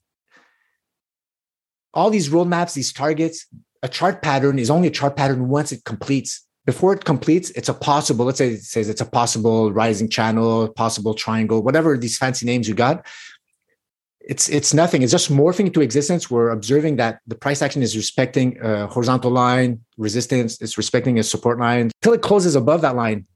All 1.92 2.08
these 2.08 2.30
roadmaps, 2.30 2.72
these 2.72 2.94
targets, 2.94 3.46
a 3.82 3.88
chart 3.88 4.22
pattern 4.22 4.58
is 4.58 4.70
only 4.70 4.88
a 4.88 4.90
chart 4.90 5.14
pattern 5.16 5.48
once 5.48 5.70
it 5.70 5.84
completes. 5.84 6.46
Before 6.66 6.94
it 6.94 7.04
completes, 7.04 7.50
it's 7.50 7.68
a 7.68 7.74
possible. 7.74 8.24
Let's 8.24 8.38
say 8.38 8.52
it 8.52 8.62
says 8.62 8.88
it's 8.88 9.02
a 9.02 9.06
possible 9.06 9.72
rising 9.72 10.08
channel, 10.08 10.68
possible 10.68 11.14
triangle, 11.14 11.62
whatever 11.62 11.98
these 11.98 12.16
fancy 12.16 12.46
names 12.46 12.68
you 12.68 12.74
got 12.74 13.06
it's 14.26 14.48
it's 14.48 14.72
nothing. 14.72 15.02
It's 15.02 15.12
just 15.12 15.30
morphing 15.30 15.66
into 15.66 15.80
existence. 15.80 16.30
We're 16.30 16.50
observing 16.50 16.96
that 16.96 17.20
the 17.26 17.34
price 17.34 17.60
action 17.62 17.82
is 17.82 17.96
respecting 17.96 18.58
a 18.60 18.86
horizontal 18.86 19.30
line, 19.30 19.80
resistance 19.98 20.60
is 20.62 20.78
respecting 20.78 21.18
a 21.18 21.22
support 21.22 21.58
line. 21.58 21.90
Till 22.02 22.14
it 22.14 22.22
closes 22.22 22.56
above 22.56 22.80
that 22.82 22.96
line, 22.96 23.26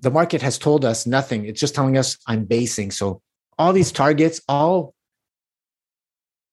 the 0.00 0.10
market 0.10 0.42
has 0.42 0.58
told 0.58 0.84
us 0.84 1.06
nothing. 1.06 1.46
It's 1.46 1.60
just 1.60 1.74
telling 1.74 1.96
us 1.96 2.18
I'm 2.26 2.44
basing. 2.44 2.90
So 2.90 3.22
all 3.58 3.72
these 3.72 3.90
targets, 3.90 4.40
all 4.48 4.94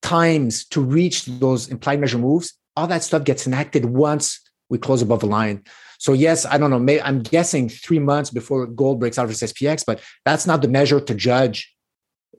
times 0.01 0.65
to 0.67 0.81
reach 0.81 1.25
those 1.25 1.67
implied 1.67 1.99
measure 1.99 2.17
moves, 2.17 2.53
all 2.77 2.87
that 2.87 3.03
stuff 3.03 3.25
gets 3.25 3.45
enacted 3.45 3.85
once 3.85 4.39
we 4.69 4.77
close 4.77 5.01
above 5.01 5.19
the 5.19 5.27
line. 5.27 5.63
So 6.03 6.11
yes, 6.11 6.45
I 6.45 6.57
don't 6.57 6.69
know. 6.69 6.79
Maybe, 6.79 7.01
I'm 7.01 7.21
guessing 7.21 7.69
three 7.69 7.97
months 7.97 8.29
before 8.29 8.65
gold 8.65 8.99
breaks 8.99 9.17
out 9.17 9.23
of 9.23 9.31
SPX, 9.31 9.85
but 9.87 10.01
that's 10.25 10.45
not 10.45 10.61
the 10.61 10.67
measure 10.67 10.99
to 10.99 11.15
judge 11.15 11.73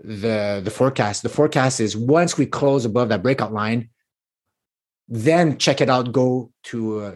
the 0.02 0.60
the 0.62 0.70
forecast. 0.70 1.22
The 1.22 1.30
forecast 1.30 1.80
is 1.80 1.96
once 1.96 2.36
we 2.36 2.44
close 2.44 2.84
above 2.84 3.08
that 3.08 3.22
breakout 3.22 3.54
line, 3.54 3.88
then 5.08 5.56
check 5.56 5.80
it 5.80 5.88
out. 5.88 6.12
Go 6.12 6.52
to 6.64 7.00
uh, 7.00 7.12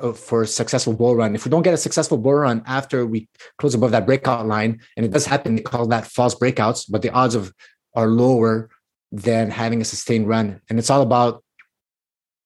uh, 0.00 0.12
for 0.12 0.42
a 0.42 0.46
successful 0.46 0.92
bull 0.92 1.16
run. 1.16 1.34
If 1.34 1.44
we 1.44 1.50
don't 1.50 1.64
get 1.64 1.74
a 1.74 1.84
successful 1.88 2.16
bull 2.16 2.34
run 2.46 2.62
after 2.64 3.04
we 3.04 3.28
close 3.58 3.74
above 3.74 3.90
that 3.90 4.06
breakout 4.06 4.46
line, 4.46 4.80
and 4.96 5.04
it 5.04 5.10
does 5.10 5.26
happen, 5.26 5.56
they 5.56 5.62
call 5.62 5.88
that 5.88 6.06
false 6.06 6.36
breakouts, 6.36 6.86
but 6.88 7.02
the 7.02 7.10
odds 7.10 7.34
of 7.34 7.52
are 7.96 8.06
lower 8.06 8.70
than 9.10 9.50
having 9.50 9.80
a 9.80 9.84
sustained 9.84 10.28
run. 10.28 10.60
And 10.70 10.78
it's 10.78 10.90
all 10.90 11.02
about 11.02 11.42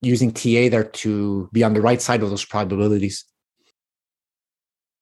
using 0.00 0.32
TA 0.32 0.70
there 0.70 0.84
to 0.84 1.50
be 1.52 1.62
on 1.62 1.74
the 1.74 1.82
right 1.82 2.00
side 2.00 2.22
of 2.22 2.30
those 2.30 2.46
probabilities. 2.46 3.26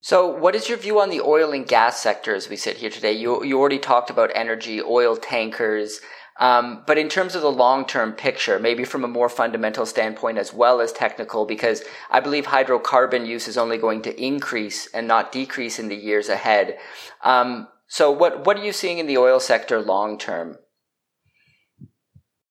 So, 0.03 0.27
what 0.27 0.55
is 0.55 0.69
your 0.69 0.79
view 0.79 1.01
on 1.01 1.11
the 1.11 1.21
oil 1.21 1.53
and 1.53 1.67
gas 1.67 2.01
sector 2.01 2.35
as 2.35 2.49
we 2.49 2.57
sit 2.57 2.79
here 2.79 2.91
today? 2.91 3.13
You 3.13 3.45
you 3.45 3.59
already 3.61 3.79
talked 3.79 4.09
about 4.09 4.31
energy, 4.35 4.81
oil 4.81 5.17
tankers, 5.17 6.01
um, 6.39 6.85
but 6.87 6.97
in 6.97 7.11
terms 7.11 7.35
of 7.35 7.43
the 7.43 7.53
long 7.53 7.85
term 7.85 8.13
picture, 8.13 8.59
maybe 8.59 8.85
from 8.85 9.05
a 9.05 9.09
more 9.09 9.29
fundamental 9.29 9.85
standpoint 9.85 10.39
as 10.39 10.55
well 10.55 10.81
as 10.81 10.91
technical, 10.91 11.45
because 11.45 11.85
I 12.11 12.21
believe 12.21 12.47
hydrocarbon 12.47 13.27
use 13.27 13.47
is 13.47 13.59
only 13.59 13.77
going 13.77 14.01
to 14.03 14.23
increase 14.23 14.87
and 14.95 15.07
not 15.07 15.33
decrease 15.33 15.79
in 15.79 15.89
the 15.89 15.97
years 15.97 16.31
ahead. 16.31 16.79
Um, 17.23 17.69
so, 17.87 18.11
what 18.11 18.47
what 18.47 18.57
are 18.57 18.65
you 18.65 18.73
seeing 18.73 18.99
in 18.99 19.07
the 19.07 19.19
oil 19.19 19.39
sector 19.39 19.83
long 19.83 20.17
term? 20.17 20.57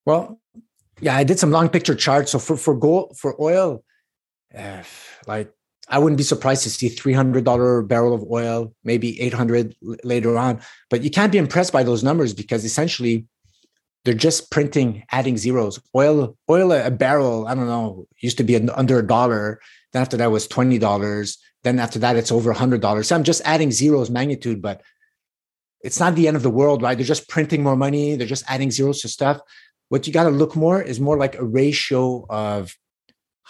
Well, 0.06 0.40
yeah, 1.02 1.16
I 1.16 1.24
did 1.24 1.40
some 1.40 1.52
long 1.52 1.70
picture 1.70 1.96
charts. 1.96 2.32
So 2.32 2.40
for 2.40 2.58
for 2.58 2.76
gold 2.76 3.18
for 3.18 3.42
oil, 3.42 3.84
uh, 4.56 4.84
like 5.26 5.52
I 5.90 5.98
wouldn't 5.98 6.18
be 6.18 6.24
surprised 6.24 6.64
to 6.64 6.70
see 6.70 6.90
$300 6.90 7.88
barrel 7.88 8.14
of 8.14 8.24
oil, 8.30 8.74
maybe 8.84 9.20
800 9.20 9.76
later 10.04 10.38
on. 10.38 10.62
But 10.90 11.02
you 11.02 11.10
can't 11.10 11.32
be 11.32 11.40
impressed 11.40 11.74
by 11.74 11.84
those 11.84 12.04
numbers 12.04 12.34
because 12.34 12.64
essentially 12.64 13.26
they're 14.06 14.14
just 14.14 14.52
printing, 14.52 15.04
adding 15.12 15.38
zeros. 15.38 15.80
Oil, 15.96 16.38
oil 16.50 16.72
a 16.72 16.92
barrel, 16.92 17.48
I 17.48 17.56
don't 17.56 17.68
know, 17.68 18.06
used 18.20 18.38
to 18.38 18.44
be 18.44 18.56
under 18.56 19.00
a 19.00 19.06
dollar. 19.06 19.60
Then 19.92 20.04
after 20.04 20.18
that 20.18 20.32
was 20.32 20.48
$20. 20.48 21.38
Then 21.64 21.80
after 21.80 22.00
that, 22.00 22.16
it's 22.16 22.32
over 22.32 22.54
$100. 22.54 23.06
So 23.06 23.16
I'm 23.16 23.24
just 23.24 23.42
adding 23.44 23.72
zeros 23.72 24.10
magnitude, 24.10 24.62
but 24.62 24.82
it's 25.82 26.00
not 26.00 26.16
the 26.16 26.28
end 26.28 26.38
of 26.38 26.44
the 26.44 26.50
world, 26.50 26.82
right? 26.82 26.98
They're 26.98 27.06
just 27.06 27.28
printing 27.28 27.64
more 27.64 27.76
money. 27.76 28.16
They're 28.16 28.28
just 28.28 28.46
adding 28.48 28.72
zeros 28.72 29.02
to 29.02 29.10
stuff. 29.10 29.42
What 29.90 30.06
you 30.06 30.14
got 30.14 30.26
to 30.26 30.30
look 30.30 30.56
more 30.56 30.82
is 30.82 31.00
more 31.00 31.18
like 31.18 31.36
a 31.36 31.44
ratio 31.44 32.26
of 32.30 32.76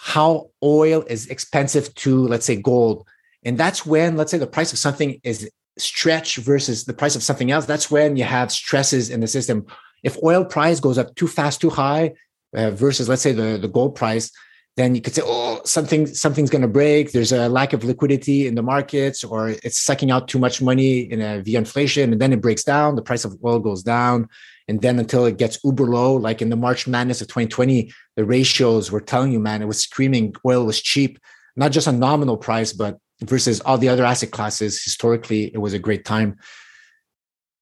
how 0.02 0.50
oil 0.62 1.04
is 1.08 1.26
expensive 1.26 1.94
to, 1.94 2.26
let's 2.26 2.46
say, 2.46 2.56
gold. 2.56 3.06
And 3.44 3.58
that's 3.58 3.84
when, 3.84 4.16
let's 4.16 4.30
say, 4.30 4.38
the 4.38 4.46
price 4.46 4.72
of 4.72 4.78
something 4.78 5.20
is 5.24 5.50
stretched 5.78 6.38
versus 6.38 6.84
the 6.84 6.94
price 6.94 7.16
of 7.16 7.22
something 7.22 7.50
else. 7.50 7.66
That's 7.66 7.90
when 7.90 8.16
you 8.16 8.24
have 8.24 8.50
stresses 8.50 9.10
in 9.10 9.20
the 9.20 9.26
system. 9.26 9.66
If 10.02 10.16
oil 10.22 10.44
price 10.44 10.80
goes 10.80 10.96
up 10.96 11.14
too 11.16 11.28
fast, 11.28 11.60
too 11.60 11.68
high, 11.68 12.14
uh, 12.54 12.70
versus, 12.70 13.08
let's 13.10 13.20
say, 13.20 13.32
the, 13.32 13.58
the 13.58 13.68
gold 13.68 13.94
price, 13.94 14.32
then 14.76 14.94
you 14.94 15.02
could 15.02 15.14
say, 15.14 15.22
oh, 15.24 15.60
something 15.64 16.06
something's 16.06 16.48
going 16.48 16.62
to 16.62 16.68
break. 16.68 17.12
There's 17.12 17.32
a 17.32 17.48
lack 17.48 17.74
of 17.74 17.84
liquidity 17.84 18.46
in 18.46 18.54
the 18.54 18.62
markets, 18.62 19.22
or 19.22 19.50
it's 19.50 19.78
sucking 19.78 20.10
out 20.10 20.28
too 20.28 20.38
much 20.38 20.62
money 20.62 21.00
in 21.00 21.20
a 21.20 21.42
via 21.42 21.58
inflation, 21.58 22.12
and 22.12 22.20
then 22.22 22.32
it 22.32 22.40
breaks 22.40 22.64
down. 22.64 22.96
The 22.96 23.02
price 23.02 23.26
of 23.26 23.36
oil 23.44 23.58
goes 23.58 23.82
down, 23.82 24.28
and 24.70 24.80
then 24.82 25.00
until 25.00 25.26
it 25.26 25.36
gets 25.36 25.58
uber 25.64 25.84
low, 25.84 26.14
like 26.14 26.40
in 26.40 26.48
the 26.48 26.54
March 26.54 26.86
Madness 26.86 27.20
of 27.20 27.26
2020, 27.26 27.92
the 28.14 28.24
ratios 28.24 28.92
were 28.92 29.00
telling 29.00 29.32
you, 29.32 29.40
man, 29.40 29.62
it 29.62 29.66
was 29.66 29.80
screaming. 29.80 30.32
Oil 30.46 30.64
was 30.64 30.80
cheap, 30.80 31.18
not 31.56 31.72
just 31.72 31.88
a 31.88 31.92
nominal 31.92 32.36
price, 32.36 32.72
but 32.72 32.96
versus 33.20 33.60
all 33.62 33.78
the 33.78 33.88
other 33.88 34.04
asset 34.04 34.30
classes. 34.30 34.80
Historically, 34.80 35.52
it 35.52 35.58
was 35.58 35.72
a 35.72 35.78
great 35.80 36.04
time. 36.04 36.38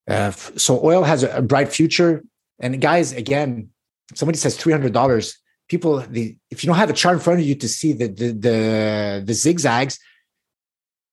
Uh, 0.07 0.33
so 0.33 0.85
oil 0.85 1.03
has 1.03 1.23
a, 1.23 1.41
bright 1.41 1.73
future. 1.73 2.23
And 2.61 2.79
guys, 2.79 3.15
again, 3.15 3.71
somebody 4.15 4.37
says 4.37 4.59
three 4.59 4.75
hundred 4.75 4.93
dollars. 4.93 5.39
People, 5.67 6.01
the 6.01 6.37
if 6.51 6.63
you 6.63 6.67
don't 6.67 6.77
have 6.77 6.91
a 6.91 6.93
chart 6.93 7.15
in 7.15 7.21
front 7.21 7.41
of 7.41 7.47
you 7.47 7.55
to 7.55 7.69
see 7.69 7.95
the 7.95 8.09
the 8.09 8.33
the, 8.33 9.23
the 9.25 9.35
zigzags, 9.35 9.99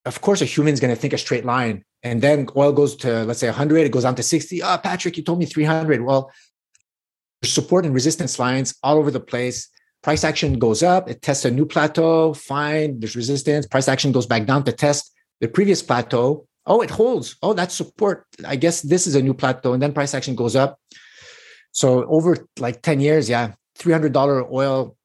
of 0.03 0.19
course, 0.19 0.41
a 0.41 0.45
human's 0.45 0.81
going 0.81 0.93
to 0.93 0.99
think 0.99 1.13
a 1.13 1.17
straight 1.17 1.45
line 1.45 1.85
and 2.05 2.21
then 2.21 2.47
oil 2.55 2.71
goes 2.71 2.95
to 2.95 3.25
let's 3.25 3.39
say 3.39 3.47
100 3.47 3.79
it 3.79 3.91
goes 3.91 4.03
down 4.03 4.15
to 4.15 4.23
60 4.23 4.63
oh 4.63 4.77
patrick 4.77 5.17
you 5.17 5.23
told 5.23 5.39
me 5.39 5.45
300 5.45 6.01
well 6.01 6.31
support 7.43 7.85
and 7.85 7.93
resistance 7.93 8.39
lines 8.39 8.75
all 8.81 8.97
over 8.97 9.11
the 9.11 9.19
place. 9.19 9.69
Price 10.01 10.23
action 10.23 10.59
goes 10.59 10.83
up 10.83 11.09
it 11.09 11.21
tests 11.21 11.45
a 11.45 11.51
new 11.51 11.65
plateau 11.65 12.33
fine 12.33 12.99
there's 12.99 13.15
resistance. 13.15 13.65
Price 13.65 13.87
action 13.87 14.11
goes 14.11 14.27
back 14.27 14.45
down 14.45 14.63
to 14.63 14.71
test 14.71 15.11
the 15.41 15.47
previous 15.47 15.81
plateau. 15.81 16.47
Oh 16.67 16.81
it 16.81 16.91
holds. 16.91 17.35
Oh 17.41 17.53
that's 17.53 17.73
support. 17.73 18.25
I 18.45 18.55
guess 18.55 18.81
this 18.81 19.07
is 19.07 19.15
a 19.15 19.21
new 19.21 19.33
plateau 19.33 19.73
and 19.73 19.81
then 19.81 19.93
price 19.93 20.13
action 20.13 20.35
goes 20.35 20.55
up. 20.55 20.79
So 21.71 22.05
over 22.05 22.37
like 22.59 22.83
10 22.83 22.99
years 22.99 23.27
yeah 23.27 23.53
$300 23.79 24.51
oil 24.51 24.95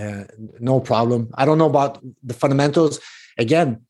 uh, 0.00 0.24
no 0.60 0.80
problem. 0.80 1.30
I 1.34 1.44
don't 1.44 1.58
know 1.58 1.68
about 1.68 2.02
the 2.22 2.34
fundamentals. 2.34 3.00
Again 3.36 3.82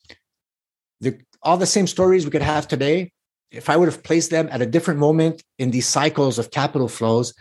the 1.00 1.18
all 1.42 1.56
the 1.56 1.66
same 1.66 1.86
stories 1.86 2.24
we 2.24 2.30
could 2.30 2.42
have 2.42 2.68
today, 2.68 3.12
if 3.50 3.68
I 3.68 3.76
would 3.76 3.88
have 3.88 4.02
placed 4.02 4.30
them 4.30 4.48
at 4.50 4.62
a 4.62 4.66
different 4.66 5.00
moment 5.00 5.42
in 5.58 5.70
these 5.70 5.88
cycles 5.88 6.38
of 6.38 6.50
capital 6.50 6.88
flows, 6.88 7.34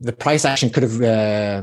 the 0.00 0.12
price 0.12 0.44
action 0.44 0.70
could 0.70 0.82
have 0.82 1.02
uh, 1.02 1.62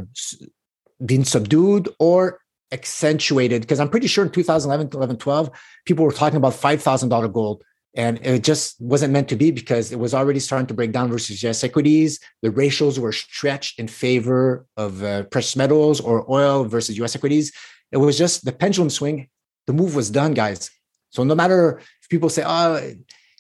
been 1.06 1.24
subdued 1.26 1.90
or 2.00 2.40
accentuated. 2.72 3.62
Because 3.62 3.80
I'm 3.80 3.90
pretty 3.90 4.08
sure 4.08 4.26
in 4.26 4.32
2011, 4.32 4.90
11, 4.94 5.18
12, 5.18 5.50
people 5.86 6.06
were 6.06 6.12
talking 6.12 6.38
about 6.38 6.54
$5,000 6.54 7.34
gold. 7.34 7.64
And 7.96 8.20
it 8.24 8.44
just 8.44 8.80
wasn't 8.80 9.14
meant 9.14 9.30
to 9.30 9.36
be 9.36 9.50
because 9.50 9.92
it 9.92 10.00
was 10.00 10.14
already 10.14 10.40
starting 10.40 10.68
to 10.68 10.74
break 10.74 10.92
down 10.92 11.10
versus 11.10 11.42
US 11.44 11.64
equities. 11.64 12.20
The 12.44 12.52
ratios 12.52 13.00
were 13.00 13.12
stretched 13.12 13.80
in 13.80 13.88
favor 13.88 14.66
of 14.78 15.04
uh, 15.04 15.24
precious 15.24 15.56
metals 15.56 16.00
or 16.00 16.30
oil 16.32 16.66
versus 16.66 16.98
US 17.00 17.16
equities. 17.16 17.52
It 17.92 17.98
was 17.98 18.18
just 18.18 18.46
the 18.46 18.52
pendulum 18.52 18.92
swing. 18.92 19.28
The 19.66 19.74
move 19.74 19.96
was 19.96 20.12
done, 20.12 20.34
guys. 20.34 20.70
So 21.10 21.24
no 21.24 21.36
matter 21.36 21.80
if 22.02 22.10
people 22.10 22.30
say, 22.30 22.44
oh, 22.46 22.94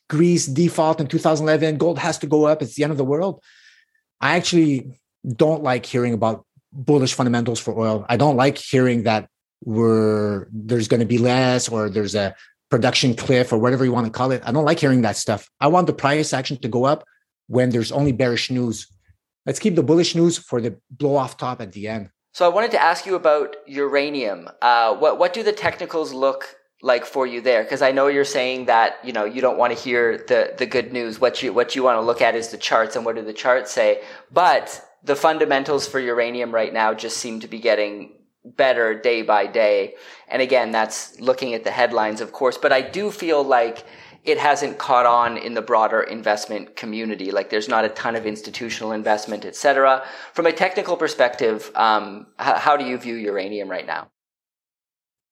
Greece 0.09 0.47
default 0.47 0.99
in 0.99 1.07
2011, 1.07 1.77
gold 1.77 1.99
has 1.99 2.17
to 2.19 2.27
go 2.27 2.45
up, 2.45 2.61
it's 2.61 2.75
the 2.75 2.83
end 2.83 2.91
of 2.91 2.97
the 2.97 3.05
world. 3.05 3.43
I 4.19 4.35
actually 4.35 4.99
don't 5.35 5.63
like 5.63 5.85
hearing 5.85 6.13
about 6.13 6.45
bullish 6.73 7.13
fundamentals 7.13 7.59
for 7.59 7.77
oil. 7.77 8.05
I 8.09 8.17
don't 8.17 8.35
like 8.35 8.57
hearing 8.57 9.03
that 9.03 9.29
we're 9.63 10.47
there's 10.51 10.87
going 10.87 11.01
to 11.01 11.05
be 11.05 11.17
less 11.17 11.67
or 11.67 11.89
there's 11.89 12.15
a 12.15 12.35
production 12.69 13.15
cliff 13.15 13.51
or 13.51 13.57
whatever 13.57 13.83
you 13.83 13.91
want 13.91 14.05
to 14.05 14.11
call 14.11 14.31
it. 14.31 14.41
I 14.45 14.51
don't 14.51 14.65
like 14.65 14.79
hearing 14.79 15.01
that 15.01 15.17
stuff. 15.17 15.49
I 15.59 15.67
want 15.67 15.87
the 15.87 15.93
price 15.93 16.33
action 16.33 16.57
to 16.57 16.67
go 16.67 16.85
up 16.85 17.03
when 17.47 17.71
there's 17.71 17.91
only 17.91 18.11
bearish 18.11 18.51
news. 18.51 18.87
Let's 19.45 19.59
keep 19.59 19.75
the 19.75 19.83
bullish 19.83 20.15
news 20.15 20.37
for 20.37 20.61
the 20.61 20.77
blow 20.91 21.15
off 21.15 21.37
top 21.37 21.61
at 21.61 21.71
the 21.71 21.87
end. 21.87 22.09
So 22.33 22.45
I 22.45 22.49
wanted 22.49 22.71
to 22.71 22.81
ask 22.81 23.05
you 23.05 23.15
about 23.15 23.55
uranium. 23.67 24.49
Uh, 24.61 24.95
what 24.95 25.17
what 25.17 25.33
do 25.33 25.43
the 25.43 25.51
technicals 25.51 26.13
look 26.13 26.55
like 26.81 27.05
for 27.05 27.27
you 27.27 27.41
there? 27.41 27.63
Because 27.63 27.81
i 27.81 27.91
know 27.91 28.07
you're 28.07 28.25
saying 28.25 28.65
that 28.65 28.97
you 29.03 29.13
know 29.13 29.25
you 29.25 29.41
don't 29.41 29.57
want 29.57 29.75
to 29.75 29.79
hear 29.79 30.17
the 30.17 30.53
the 30.57 30.65
good 30.65 30.93
news. 30.93 31.19
What 31.19 31.43
you 31.43 31.53
what 31.53 31.75
you 31.75 31.83
want 31.83 31.97
to 31.97 32.01
look 32.01 32.21
at 32.21 32.35
is 32.35 32.49
the 32.49 32.57
charts 32.57 32.95
and 32.95 33.05
what 33.05 33.15
do 33.15 33.21
the 33.23 33.33
charts 33.33 33.71
say? 33.71 34.01
But 34.31 34.83
the 35.03 35.15
fundamentals 35.15 35.87
for 35.87 35.99
uranium 35.99 36.53
right 36.53 36.73
now 36.73 36.93
just 36.93 37.17
seem 37.17 37.39
to 37.39 37.47
be 37.47 37.59
getting 37.59 38.15
better 38.43 38.99
day 38.99 39.21
by 39.21 39.47
day. 39.47 39.95
And 40.27 40.41
again 40.41 40.71
that's 40.71 41.19
looking 41.19 41.53
at 41.53 41.63
the 41.63 41.71
headlines 41.71 42.21
of 42.21 42.31
course 42.31 42.57
but 42.57 42.71
i 42.71 42.81
do 42.81 43.11
feel 43.11 43.43
like 43.43 43.85
it 44.23 44.37
hasn't 44.37 44.77
caught 44.77 45.05
on 45.05 45.37
in 45.37 45.53
the 45.53 45.61
broader 45.61 46.01
investment 46.01 46.75
community. 46.75 47.31
Like 47.31 47.49
there's 47.49 47.69
not 47.69 47.85
a 47.85 47.89
ton 47.89 48.15
of 48.15 48.25
institutional 48.25 48.91
investment 48.91 49.45
et 49.45 49.55
cetera. 49.55 50.03
from 50.33 50.45
a 50.45 50.51
technical 50.51 50.97
perspective 50.97 51.71
um, 51.75 52.27
how, 52.37 52.55
how 52.55 52.77
do 52.77 52.85
you 52.85 52.97
view 52.97 53.15
uranium 53.15 53.69
right 53.69 53.85
now 53.85 54.09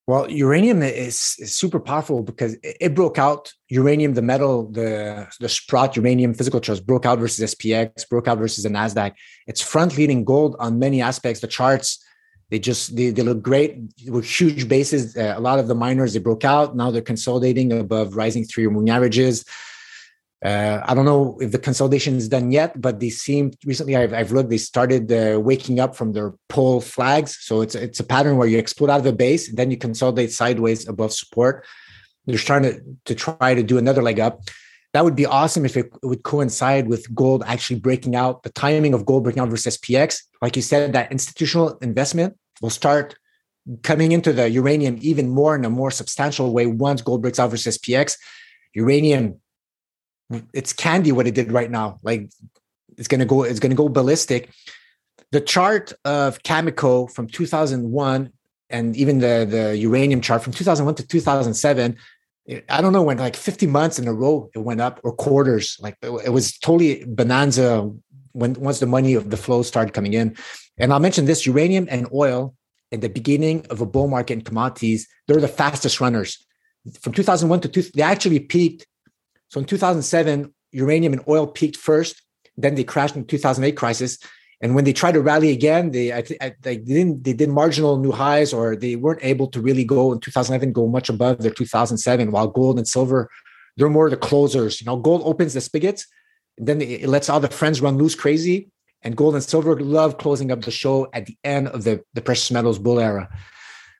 well, 0.08 0.32
uranium 0.32 0.82
is, 0.82 1.36
is, 1.38 1.58
super 1.58 1.82
powerful 1.82 2.24
because 2.24 2.56
it 2.63 2.96
broke 2.96 3.20
out. 3.20 3.52
Uranium, 3.67 4.13
the 4.13 4.22
metal, 4.22 4.72
the 4.72 5.28
the 5.41 5.50
Sprott 5.50 5.98
uranium 5.98 6.34
physical 6.34 6.62
charts 6.62 6.80
broke 6.80 7.06
out 7.06 7.20
versus 7.20 7.54
SPX, 7.54 8.08
broke 8.08 8.30
out 8.30 8.38
versus 8.38 8.63
the 8.63 8.70
Nasdaq. 8.70 9.12
It's 9.48 9.62
front 9.62 9.98
leading 9.98 10.24
gold 10.24 10.56
on 10.60 10.80
many 10.80 11.02
aspects. 11.02 11.41
The 11.41 11.48
charts, 11.48 12.02
they 12.50 12.58
just 12.58 12.96
they, 12.96 13.10
they 13.10 13.22
look 13.22 13.41
great 13.41 13.80
with 14.08 14.24
huge 14.24 14.70
bases. 14.70 15.17
Uh, 15.17 15.34
a 15.36 15.41
lot 15.41 15.60
of 15.60 15.67
the 15.67 15.76
miners 15.76 16.13
they 16.13 16.20
broke 16.20 16.46
out. 16.46 16.74
Now 16.74 16.89
they're 16.89 17.02
consolidating 17.02 17.74
above 17.74 18.15
rising 18.15 18.46
three 18.46 18.65
moving 18.67 18.89
averages. 18.89 19.43
Uh, 20.43 20.82
I 20.86 20.93
don't 20.93 21.06
know 21.06 21.38
if 21.41 21.52
the 21.52 21.58
consolidation 21.58 22.15
is 22.15 22.30
done 22.30 22.52
yet, 22.52 22.80
but 22.80 23.00
they 23.00 23.10
seem 23.10 23.52
recently. 23.65 23.95
I've, 23.95 24.13
I've 24.13 24.32
looked. 24.32 24.52
They 24.52 24.58
started 24.58 25.12
uh, 25.12 25.39
waking 25.39 25.80
up 25.80 25.95
from 25.95 26.13
their 26.13 26.36
bull 26.50 26.80
flags. 26.80 27.38
So 27.41 27.62
it's 27.62 27.73
it's 27.73 28.00
a 28.00 28.04
pattern 28.04 28.38
where 28.38 28.47
you 28.47 28.60
explode 28.60 28.91
out 28.91 29.00
of 29.00 29.04
the 29.04 29.13
base, 29.13 29.52
then 29.52 29.71
you 29.71 29.78
consolidate 29.78 30.32
sideways 30.32 30.88
above 30.88 31.12
support. 31.12 31.65
They're 32.28 32.38
trying 32.38 32.63
to 32.63 32.82
to 33.06 33.15
try 33.15 33.56
to 33.56 33.63
do 33.63 33.80
another 33.80 34.04
leg 34.04 34.19
up. 34.19 34.41
That 34.93 35.04
would 35.04 35.15
be 35.15 35.26
awesome 35.26 35.65
if 35.65 35.76
it 35.76 35.91
would 36.04 36.23
coincide 36.23 36.88
with 36.88 37.13
gold 37.15 37.43
actually 37.47 37.80
breaking 37.80 38.15
out. 38.15 38.43
The 38.43 38.52
timing 38.52 38.93
of 38.93 39.06
gold 39.06 39.23
breaking 39.23 39.41
out 39.41 39.50
versus 39.50 39.78
SPX, 39.78 40.23
like 40.41 40.56
you 40.56 40.62
said, 40.62 40.93
that 40.93 41.12
institutional 41.12 41.78
investment 41.80 42.38
will 42.62 42.69
start 42.69 43.15
coming 43.84 44.12
into 44.12 44.32
the 44.32 44.50
uranium 44.50 44.97
even 45.02 45.30
more 45.30 45.56
in 45.56 45.65
a 45.65 45.69
more 45.69 45.91
substantial 45.91 46.54
way 46.54 46.67
once 46.67 47.02
gold 47.02 47.21
breaks 47.21 47.39
out 47.39 47.50
versus 47.50 47.78
SPX. 47.78 48.17
Uranium 48.73 49.41
it's 50.53 50.73
candy 50.73 51.11
what 51.11 51.27
it 51.27 51.35
did 51.35 51.51
right 51.51 51.71
now. 51.71 51.99
Like 52.03 52.29
it's 52.97 53.07
gonna 53.07 53.25
go, 53.25 53.43
it's 53.43 53.59
gonna 53.59 53.75
go 53.75 53.89
ballistic. 53.89 54.49
The 55.31 55.41
chart 55.41 55.93
of 56.05 56.41
Cameco 56.43 57.11
from 57.11 57.27
2001 57.27 58.31
and 58.69 58.95
even 58.95 59.19
the 59.19 59.47
the 59.49 59.77
uranium 59.77 60.21
chart 60.21 60.43
from 60.43 60.53
2001 60.53 60.95
to 60.95 61.07
2007 61.07 61.97
I 62.69 62.81
don't 62.81 62.93
know 62.93 63.03
when 63.03 63.17
like 63.17 63.35
50 63.35 63.67
months 63.67 63.99
in 63.99 64.07
a 64.07 64.13
row 64.13 64.49
it 64.53 64.59
went 64.59 64.81
up 64.81 64.99
or 65.03 65.13
quarters 65.13 65.77
like 65.79 65.97
it 66.01 66.31
was 66.31 66.57
totally 66.57 67.03
bonanza 67.05 67.89
when 68.33 68.53
once 68.53 68.79
the 68.79 68.85
money 68.85 69.13
of 69.13 69.29
the 69.29 69.37
flow 69.37 69.63
started 69.63 69.93
coming 69.93 70.13
in 70.13 70.35
and 70.77 70.93
I'll 70.93 70.99
mention 70.99 71.25
this 71.25 71.45
uranium 71.45 71.87
and 71.89 72.07
oil 72.13 72.55
at 72.91 73.01
the 73.01 73.09
beginning 73.09 73.65
of 73.69 73.81
a 73.81 73.85
bull 73.85 74.07
market 74.07 74.33
in 74.33 74.41
commodities 74.41 75.07
they're 75.27 75.41
the 75.41 75.47
fastest 75.47 75.99
runners 75.99 76.45
from 77.01 77.13
2001 77.13 77.61
to 77.61 77.67
two, 77.67 77.83
they 77.93 78.01
actually 78.01 78.39
peaked 78.39 78.85
so 79.49 79.60
in 79.60 79.65
2007 79.65 80.53
uranium 80.71 81.13
and 81.13 81.23
oil 81.27 81.47
peaked 81.47 81.77
first 81.77 82.21
then 82.57 82.75
they 82.75 82.83
crashed 82.83 83.15
in 83.15 83.21
the 83.21 83.27
2008 83.27 83.75
crisis 83.75 84.17
and 84.62 84.73
when 84.73 84.86
they 84.86 84.93
tried 84.93 85.13
to 85.13 85.21
rally 85.21 85.51
again, 85.51 85.91
they 85.91 86.12
I, 86.12 86.23
I 86.41 86.55
they 86.62 86.77
didn't 86.77 87.23
they 87.23 87.33
did 87.33 87.49
marginal 87.49 87.97
new 87.97 88.12
highs 88.12 88.53
or 88.53 88.75
they 88.75 88.95
weren't 88.95 89.23
able 89.23 89.47
to 89.47 89.62
really 89.62 89.83
go 89.83 90.12
in 90.12 90.19
2011 90.19 90.73
go 90.73 90.88
much 90.88 91.10
above 91.10 91.39
their 91.39 91.51
2007. 91.51 92.31
While 92.31 92.47
gold 92.47 92.77
and 92.77 92.88
silver, 92.88 93.29
they're 93.75 93.89
more 93.89 94.10
the 94.10 94.17
closers. 94.17 94.81
You 94.81 94.86
know, 94.86 94.97
gold 94.97 95.21
opens 95.25 95.53
the 95.53 95.62
spigots, 95.62 96.07
then 96.57 96.81
it 96.81 97.07
lets 97.07 97.29
all 97.29 97.39
the 97.39 97.49
friends 97.49 97.81
run 97.81 97.97
loose 97.97 98.15
crazy. 98.15 98.71
And 99.03 99.15
gold 99.15 99.36
and 99.36 99.43
silver 99.43 99.79
love 99.79 100.17
closing 100.17 100.51
up 100.51 100.63
the 100.63 100.71
show 100.71 101.07
at 101.13 101.27
the 101.27 101.38
end 101.43 101.67
of 101.67 101.83
the 101.83 102.01
the 102.15 102.21
precious 102.21 102.49
metals 102.49 102.79
bull 102.79 102.99
era. 102.99 103.29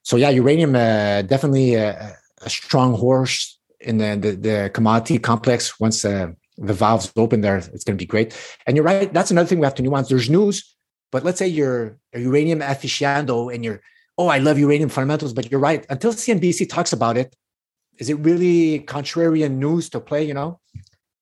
So 0.02 0.18
yeah, 0.18 0.32
uranium 0.32 0.76
uh, 0.76 1.22
definitely 1.22 1.76
a, 1.76 2.18
a, 2.42 2.50
strong 2.50 2.96
horse 2.96 3.57
in 3.80 3.98
the, 3.98 4.16
the, 4.16 4.32
the 4.36 4.72
commodity 4.74 5.20
complex 5.20 5.80
once. 5.80 6.04
Uh, 6.04 6.32
the 6.58 6.74
valves 6.74 7.12
open 7.16 7.42
there, 7.42 7.58
it's 7.58 7.84
going 7.84 7.96
to 7.98 8.02
be 8.02 8.08
great. 8.08 8.36
And 8.66 8.76
you're 8.76 8.84
right. 8.84 9.14
That's 9.14 9.30
another 9.30 9.48
thing 9.48 9.60
we 9.60 9.66
have 9.66 9.76
to 9.76 9.84
nuance. 9.84 10.10
There's 10.10 10.30
news, 10.30 10.76
but 11.12 11.24
let's 11.24 11.40
say 11.40 11.48
you're 11.48 11.98
a 12.14 12.20
uranium 12.20 12.60
aficionado 12.60 13.54
and 13.54 13.64
you're, 13.64 13.82
oh, 14.18 14.28
I 14.28 14.40
love 14.40 14.58
uranium 14.58 14.90
fundamentals, 14.90 15.34
but 15.34 15.52
you're 15.52 15.60
right. 15.60 15.86
Until 15.90 16.14
CNBC 16.14 16.68
talks 16.68 16.94
about 16.94 17.18
it, 17.18 17.36
is 18.00 18.10
it 18.10 18.16
really 18.16 18.80
contrarian 18.82 19.58
news 19.58 19.90
to 19.92 20.00
play? 20.00 20.24
You 20.24 20.34
know, 20.34 20.60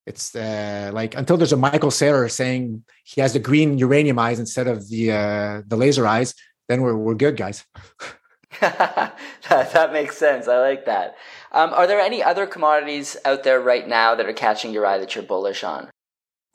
it's 0.06 0.36
uh, 0.36 0.92
like 0.94 1.16
until 1.16 1.38
there's 1.38 1.54
a 1.54 1.58
Michael 1.58 1.90
Saylor 1.90 2.30
saying 2.30 2.84
he 3.04 3.22
has 3.22 3.34
the 3.34 3.40
green 3.40 3.78
uranium 3.78 4.20
eyes 4.20 4.40
instead 4.40 4.68
of 4.68 4.88
the 4.90 5.12
uh, 5.12 5.62
the 5.68 5.78
laser 5.78 6.06
eyes, 6.06 6.34
then 6.68 6.82
we're 6.82 6.96
we're 6.96 7.16
good, 7.16 7.38
guys. 7.38 7.66
that, 8.62 9.18
that 9.50 9.94
makes 9.94 10.18
sense. 10.18 10.48
I 10.48 10.60
like 10.60 10.86
that. 10.86 11.16
Um, 11.56 11.74
are 11.74 11.88
there 11.88 12.02
any 12.02 12.22
other 12.22 12.46
commodities 12.46 13.16
out 13.24 13.44
there 13.44 13.62
right 13.62 13.88
now 13.88 14.14
that 14.14 14.26
are 14.26 14.34
catching 14.34 14.74
your 14.74 14.86
eye 14.86 14.98
that 14.98 15.16
you're 15.16 15.24
bullish 15.24 15.64
on? 15.64 15.90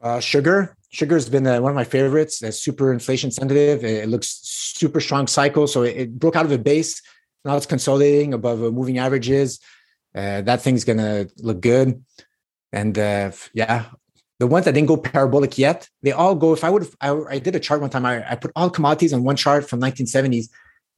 Uh, 0.02 0.20
sugar. 0.20 0.76
Sugar 0.90 1.14
has 1.14 1.26
been 1.26 1.46
uh, 1.46 1.58
one 1.58 1.70
of 1.70 1.76
my 1.76 1.84
favorites. 1.84 2.42
It's 2.42 2.58
super 2.58 2.92
inflation 2.92 3.30
sensitive. 3.30 3.82
It, 3.82 4.10
looks 4.10 4.28
super 4.42 5.00
strong 5.00 5.26
cycle. 5.26 5.66
So 5.66 5.82
it, 5.84 5.96
it, 5.96 6.18
broke 6.18 6.36
out 6.36 6.44
of 6.44 6.52
a 6.52 6.58
base. 6.58 7.00
Now 7.46 7.56
it's 7.56 7.64
consolidating 7.64 8.34
above 8.34 8.62
uh, 8.62 8.70
moving 8.70 8.98
averages. 8.98 9.58
Uh, 10.14 10.42
that 10.42 10.60
thing's 10.60 10.84
gonna 10.84 11.28
look 11.38 11.62
good. 11.62 12.04
And 12.70 12.98
uh, 12.98 13.30
yeah, 13.54 13.86
the 14.38 14.46
ones 14.46 14.66
that 14.66 14.72
didn't 14.72 14.88
go 14.88 14.98
parabolic 14.98 15.56
yet, 15.56 15.88
they 16.02 16.12
all 16.12 16.34
go. 16.34 16.52
If 16.52 16.62
I 16.62 16.68
would, 16.68 16.86
I, 17.00 17.16
I 17.30 17.38
did 17.38 17.56
a 17.56 17.60
chart 17.60 17.80
one 17.80 17.88
time. 17.88 18.04
I, 18.04 18.32
I 18.32 18.34
put 18.34 18.52
all 18.54 18.68
commodities 18.68 19.14
on 19.14 19.22
one 19.22 19.36
chart 19.36 19.66
from 19.66 19.80
1970s 19.80 20.48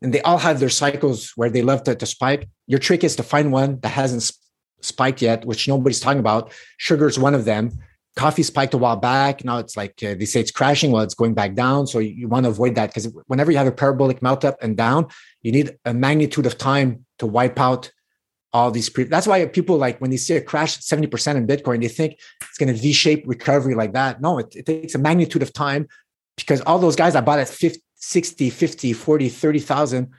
and 0.02 0.12
they 0.12 0.20
all 0.22 0.38
have 0.38 0.60
their 0.60 0.68
cycles 0.68 1.32
where 1.36 1.50
they 1.50 1.62
love 1.62 1.84
to, 1.84 1.94
to 1.94 2.06
spike. 2.06 2.48
Your 2.66 2.78
trick 2.78 3.04
is 3.04 3.16
to 3.16 3.22
find 3.22 3.52
one 3.52 3.80
that 3.80 3.90
hasn't 3.90 4.30
spiked 4.80 5.22
yet, 5.22 5.44
which 5.44 5.68
nobody's 5.68 6.00
talking 6.00 6.20
about. 6.20 6.52
Sugar 6.76 7.06
is 7.06 7.18
one 7.18 7.34
of 7.34 7.44
them. 7.44 7.70
Coffee 8.16 8.42
spiked 8.42 8.74
a 8.74 8.78
while 8.78 8.96
back. 8.96 9.44
Now 9.44 9.58
it's 9.58 9.76
like 9.76 9.94
uh, 10.02 10.14
they 10.14 10.26
say 10.26 10.40
it's 10.40 10.50
crashing 10.50 10.90
while 10.90 11.02
it's 11.02 11.14
going 11.14 11.32
back 11.32 11.54
down. 11.54 11.86
So 11.86 11.98
you, 11.98 12.10
you 12.10 12.28
want 12.28 12.44
to 12.44 12.50
avoid 12.50 12.74
that 12.74 12.88
because 12.88 13.08
whenever 13.26 13.50
you 13.50 13.56
have 13.56 13.66
a 13.66 13.72
parabolic 13.72 14.20
melt 14.20 14.44
up 14.44 14.56
and 14.60 14.76
down, 14.76 15.06
you 15.40 15.50
need 15.50 15.78
a 15.84 15.94
magnitude 15.94 16.44
of 16.44 16.58
time 16.58 17.06
to 17.20 17.26
wipe 17.26 17.58
out 17.58 17.90
all 18.52 18.70
these. 18.70 18.90
Pre- 18.90 19.04
That's 19.04 19.26
why 19.26 19.46
people 19.46 19.78
like 19.78 19.98
when 20.00 20.10
they 20.10 20.18
see 20.18 20.34
a 20.34 20.42
crash 20.42 20.78
70% 20.78 21.36
in 21.36 21.46
Bitcoin, 21.46 21.80
they 21.80 21.88
think 21.88 22.18
it's 22.42 22.58
going 22.58 22.74
to 22.74 22.78
V 22.78 22.92
shape 22.92 23.24
recovery 23.26 23.74
like 23.74 23.94
that. 23.94 24.20
No, 24.20 24.38
it, 24.38 24.54
it 24.54 24.66
takes 24.66 24.94
a 24.94 24.98
magnitude 24.98 25.42
of 25.42 25.54
time 25.54 25.88
because 26.36 26.60
all 26.62 26.78
those 26.78 26.96
guys 26.96 27.14
I 27.14 27.22
bought 27.22 27.38
at 27.38 27.48
50, 27.48 27.80
60, 28.02 28.50
50, 28.50 28.92
40, 28.92 29.28
30,000. 29.28 30.10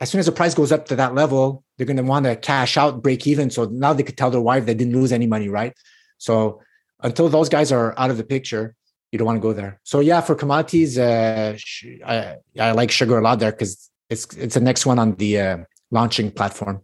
As 0.00 0.08
soon 0.08 0.18
as 0.18 0.26
the 0.26 0.32
price 0.32 0.54
goes 0.54 0.72
up 0.72 0.86
to 0.86 0.96
that 0.96 1.14
level, 1.14 1.62
they're 1.76 1.86
going 1.86 1.98
to 1.98 2.02
want 2.02 2.24
to 2.24 2.34
cash 2.36 2.78
out, 2.78 3.02
break 3.02 3.26
even. 3.26 3.50
So 3.50 3.66
now 3.66 3.92
they 3.92 4.02
could 4.02 4.16
tell 4.16 4.30
their 4.30 4.40
wife 4.40 4.64
they 4.64 4.74
didn't 4.74 4.94
lose 4.94 5.12
any 5.12 5.26
money, 5.26 5.50
right? 5.50 5.74
So 6.16 6.62
until 7.00 7.28
those 7.28 7.50
guys 7.50 7.70
are 7.70 7.94
out 7.98 8.10
of 8.10 8.16
the 8.16 8.24
picture, 8.24 8.74
you 9.12 9.18
don't 9.18 9.26
want 9.26 9.36
to 9.36 9.42
go 9.42 9.52
there. 9.52 9.78
So 9.84 10.00
yeah, 10.00 10.22
for 10.22 10.34
commodities, 10.34 10.98
uh, 10.98 11.58
I, 12.06 12.36
I 12.58 12.72
like 12.72 12.90
sugar 12.90 13.18
a 13.18 13.22
lot 13.22 13.40
there 13.40 13.52
because 13.52 13.90
it's 14.08 14.34
it's 14.36 14.54
the 14.54 14.60
next 14.60 14.86
one 14.86 14.98
on 14.98 15.16
the 15.16 15.40
uh, 15.40 15.58
launching 15.90 16.30
platform. 16.30 16.82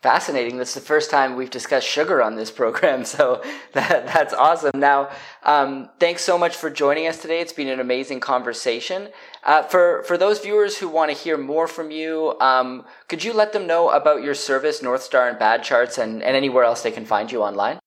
Fascinating. 0.00 0.58
That's 0.58 0.74
the 0.74 0.80
first 0.80 1.10
time 1.10 1.34
we've 1.34 1.50
discussed 1.50 1.86
sugar 1.86 2.22
on 2.22 2.36
this 2.36 2.50
program. 2.50 3.04
So 3.08 3.42
that, 3.72 4.06
that's 4.06 4.32
awesome. 4.32 4.78
Now, 4.78 5.08
um, 5.42 5.88
thanks 5.98 6.22
so 6.22 6.38
much 6.38 6.54
for 6.54 6.70
joining 6.70 7.06
us 7.06 7.20
today. 7.20 7.40
It's 7.40 7.52
been 7.52 7.68
an 7.68 7.80
amazing 7.80 8.20
conversation. 8.20 9.08
Uh, 9.42 9.62
for, 9.62 10.04
for 10.04 10.16
those 10.16 10.40
viewers 10.40 10.78
who 10.78 10.88
want 10.88 11.10
to 11.10 11.16
hear 11.16 11.36
more 11.36 11.66
from 11.66 11.90
you, 11.90 12.38
um, 12.40 12.84
could 13.08 13.24
you 13.24 13.32
let 13.32 13.52
them 13.52 13.66
know 13.66 13.88
about 13.88 14.22
your 14.22 14.34
service, 14.34 14.82
North 14.82 15.02
Star 15.02 15.28
and 15.28 15.38
Bad 15.38 15.64
Charts, 15.64 15.98
and, 15.98 16.22
and 16.22 16.36
anywhere 16.36 16.64
else 16.64 16.82
they 16.82 16.90
can 16.90 17.06
find 17.06 17.32
you 17.32 17.42
online? 17.42 17.78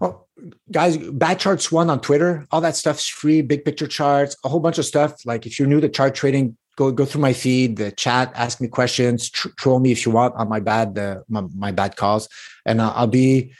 Well, 0.00 0.28
guys, 0.70 0.98
Bad 0.98 1.38
Charts 1.38 1.72
One 1.72 1.88
on 1.88 2.00
Twitter, 2.00 2.46
all 2.50 2.60
that 2.60 2.76
stuff's 2.76 3.08
free, 3.08 3.42
big 3.42 3.64
picture 3.64 3.86
charts, 3.86 4.36
a 4.44 4.48
whole 4.48 4.60
bunch 4.60 4.78
of 4.78 4.84
stuff. 4.84 5.24
Like 5.24 5.46
if 5.46 5.58
you're 5.58 5.68
new 5.68 5.80
to 5.80 5.88
chart 5.88 6.14
trading, 6.14 6.56
go 6.76 6.92
go 6.92 7.04
through 7.04 7.22
my 7.22 7.32
feed, 7.32 7.76
the 7.76 7.90
chat, 7.90 8.30
ask 8.34 8.60
me 8.60 8.68
questions, 8.68 9.30
tr- 9.30 9.48
troll 9.56 9.80
me 9.80 9.90
if 9.92 10.06
you 10.06 10.12
want 10.12 10.34
on 10.36 10.48
my 10.48 10.60
bad 10.60 10.96
uh, 10.98 11.20
my, 11.28 11.42
my, 11.54 11.72
bad 11.72 11.96
calls, 11.96 12.28
and 12.64 12.80
uh, 12.80 12.92
I'll 12.94 13.06
be 13.06 13.52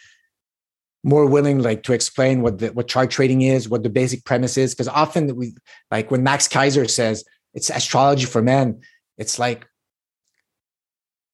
more 1.02 1.26
willing 1.26 1.62
like 1.62 1.82
to 1.84 1.92
explain 1.92 2.42
what 2.42 2.58
the 2.58 2.68
what 2.68 2.88
chart 2.88 3.10
trading 3.10 3.42
is, 3.42 3.68
what 3.68 3.82
the 3.82 3.90
basic 3.90 4.24
premise 4.24 4.56
is, 4.56 4.74
because 4.74 4.88
often 4.88 5.34
we 5.34 5.54
like 5.90 6.10
when 6.10 6.22
Max 6.22 6.46
Keiser 6.46 6.88
says 6.88 7.24
it's 7.54 7.70
astrology 7.70 8.26
for 8.26 8.42
men, 8.42 8.80
it's 9.16 9.38
like 9.38 9.66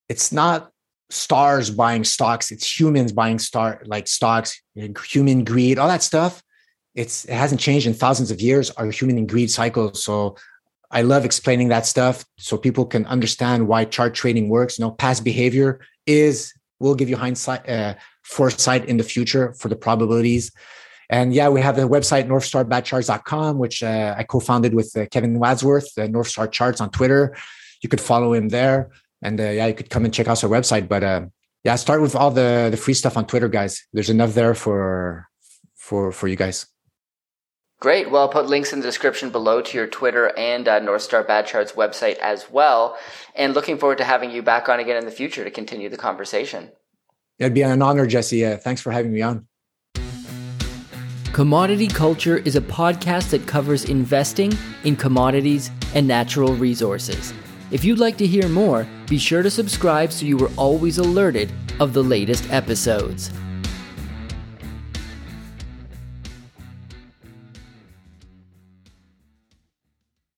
it's 0.08 0.32
not 0.32 0.70
stars 1.10 1.70
buying 1.70 2.04
stocks, 2.04 2.50
it's 2.50 2.80
humans 2.80 3.12
buying 3.12 3.38
star 3.38 3.82
like 3.86 4.06
stocks, 4.06 4.60
human 4.74 5.44
greed, 5.44 5.78
all 5.78 5.88
that 5.88 6.02
stuff. 6.02 6.42
It's 6.94 7.24
it 7.24 7.34
hasn't 7.34 7.60
changed 7.60 7.86
in 7.86 7.94
thousands 7.94 8.30
of 8.30 8.40
years. 8.40 8.70
Our 8.72 8.90
human 8.90 9.18
and 9.18 9.28
greed 9.28 9.50
cycles. 9.50 10.04
So 10.04 10.36
I 10.92 11.02
love 11.02 11.24
explaining 11.24 11.68
that 11.68 11.86
stuff 11.86 12.24
so 12.38 12.58
people 12.58 12.84
can 12.84 13.06
understand 13.06 13.66
why 13.66 13.86
chart 13.86 14.14
trading 14.14 14.50
works. 14.50 14.78
You 14.78 14.84
know, 14.84 14.90
past 14.90 15.24
behavior 15.24 15.80
is 16.06 16.52
will 16.80 16.94
give 16.94 17.08
you 17.08 17.16
hindsight, 17.16 17.68
uh, 17.68 17.94
foresight 18.22 18.84
in 18.84 18.98
the 18.98 19.04
future 19.04 19.54
for 19.54 19.68
the 19.68 19.76
probabilities. 19.76 20.52
And 21.08 21.32
yeah, 21.32 21.48
we 21.48 21.60
have 21.60 21.76
the 21.76 21.82
website 21.82 22.26
northstarbadcharts.com, 22.26 23.58
which 23.58 23.82
uh, 23.82 24.14
I 24.18 24.24
co-founded 24.24 24.74
with 24.74 24.96
uh, 24.96 25.06
Kevin 25.06 25.38
Wadsworth, 25.38 25.96
uh, 25.98 26.06
North 26.06 26.28
Star 26.28 26.46
Charts 26.48 26.80
on 26.80 26.90
Twitter. 26.90 27.36
You 27.82 27.88
could 27.88 28.00
follow 28.00 28.32
him 28.32 28.48
there, 28.48 28.90
and 29.22 29.40
uh, 29.40 29.44
yeah, 29.44 29.66
you 29.66 29.74
could 29.74 29.90
come 29.90 30.04
and 30.04 30.12
check 30.12 30.28
out 30.28 30.42
our 30.44 30.50
website. 30.50 30.88
But 30.88 31.02
uh, 31.02 31.26
yeah, 31.64 31.76
start 31.76 32.00
with 32.02 32.14
all 32.14 32.30
the 32.30 32.68
the 32.70 32.76
free 32.76 32.94
stuff 32.94 33.16
on 33.16 33.26
Twitter, 33.26 33.48
guys. 33.48 33.86
There's 33.92 34.10
enough 34.10 34.34
there 34.34 34.54
for 34.54 35.28
for 35.76 36.12
for 36.12 36.28
you 36.28 36.36
guys. 36.36 36.66
Great. 37.82 38.12
Well, 38.12 38.22
I'll 38.22 38.28
put 38.28 38.46
links 38.46 38.72
in 38.72 38.78
the 38.78 38.86
description 38.86 39.30
below 39.30 39.60
to 39.60 39.76
your 39.76 39.88
Twitter 39.88 40.32
and 40.38 40.68
uh, 40.68 40.78
North 40.78 41.02
Star 41.02 41.24
Bad 41.24 41.48
Charts 41.48 41.72
website 41.72 42.16
as 42.18 42.48
well. 42.48 42.96
And 43.34 43.54
looking 43.54 43.76
forward 43.76 43.98
to 43.98 44.04
having 44.04 44.30
you 44.30 44.40
back 44.40 44.68
on 44.68 44.78
again 44.78 44.98
in 44.98 45.04
the 45.04 45.10
future 45.10 45.42
to 45.42 45.50
continue 45.50 45.88
the 45.88 45.96
conversation. 45.96 46.70
It'd 47.40 47.54
be 47.54 47.62
an 47.62 47.82
honor, 47.82 48.06
Jesse. 48.06 48.46
Uh, 48.46 48.56
thanks 48.56 48.80
for 48.80 48.92
having 48.92 49.12
me 49.12 49.20
on. 49.20 49.48
Commodity 51.32 51.88
Culture 51.88 52.36
is 52.36 52.54
a 52.54 52.60
podcast 52.60 53.30
that 53.30 53.48
covers 53.48 53.86
investing 53.86 54.56
in 54.84 54.94
commodities 54.94 55.72
and 55.92 56.06
natural 56.06 56.54
resources. 56.54 57.34
If 57.72 57.84
you'd 57.84 57.98
like 57.98 58.16
to 58.18 58.26
hear 58.28 58.48
more, 58.48 58.86
be 59.08 59.18
sure 59.18 59.42
to 59.42 59.50
subscribe 59.50 60.12
so 60.12 60.24
you 60.24 60.38
are 60.44 60.52
always 60.56 60.98
alerted 60.98 61.52
of 61.80 61.94
the 61.94 62.04
latest 62.04 62.48
episodes. 62.52 63.32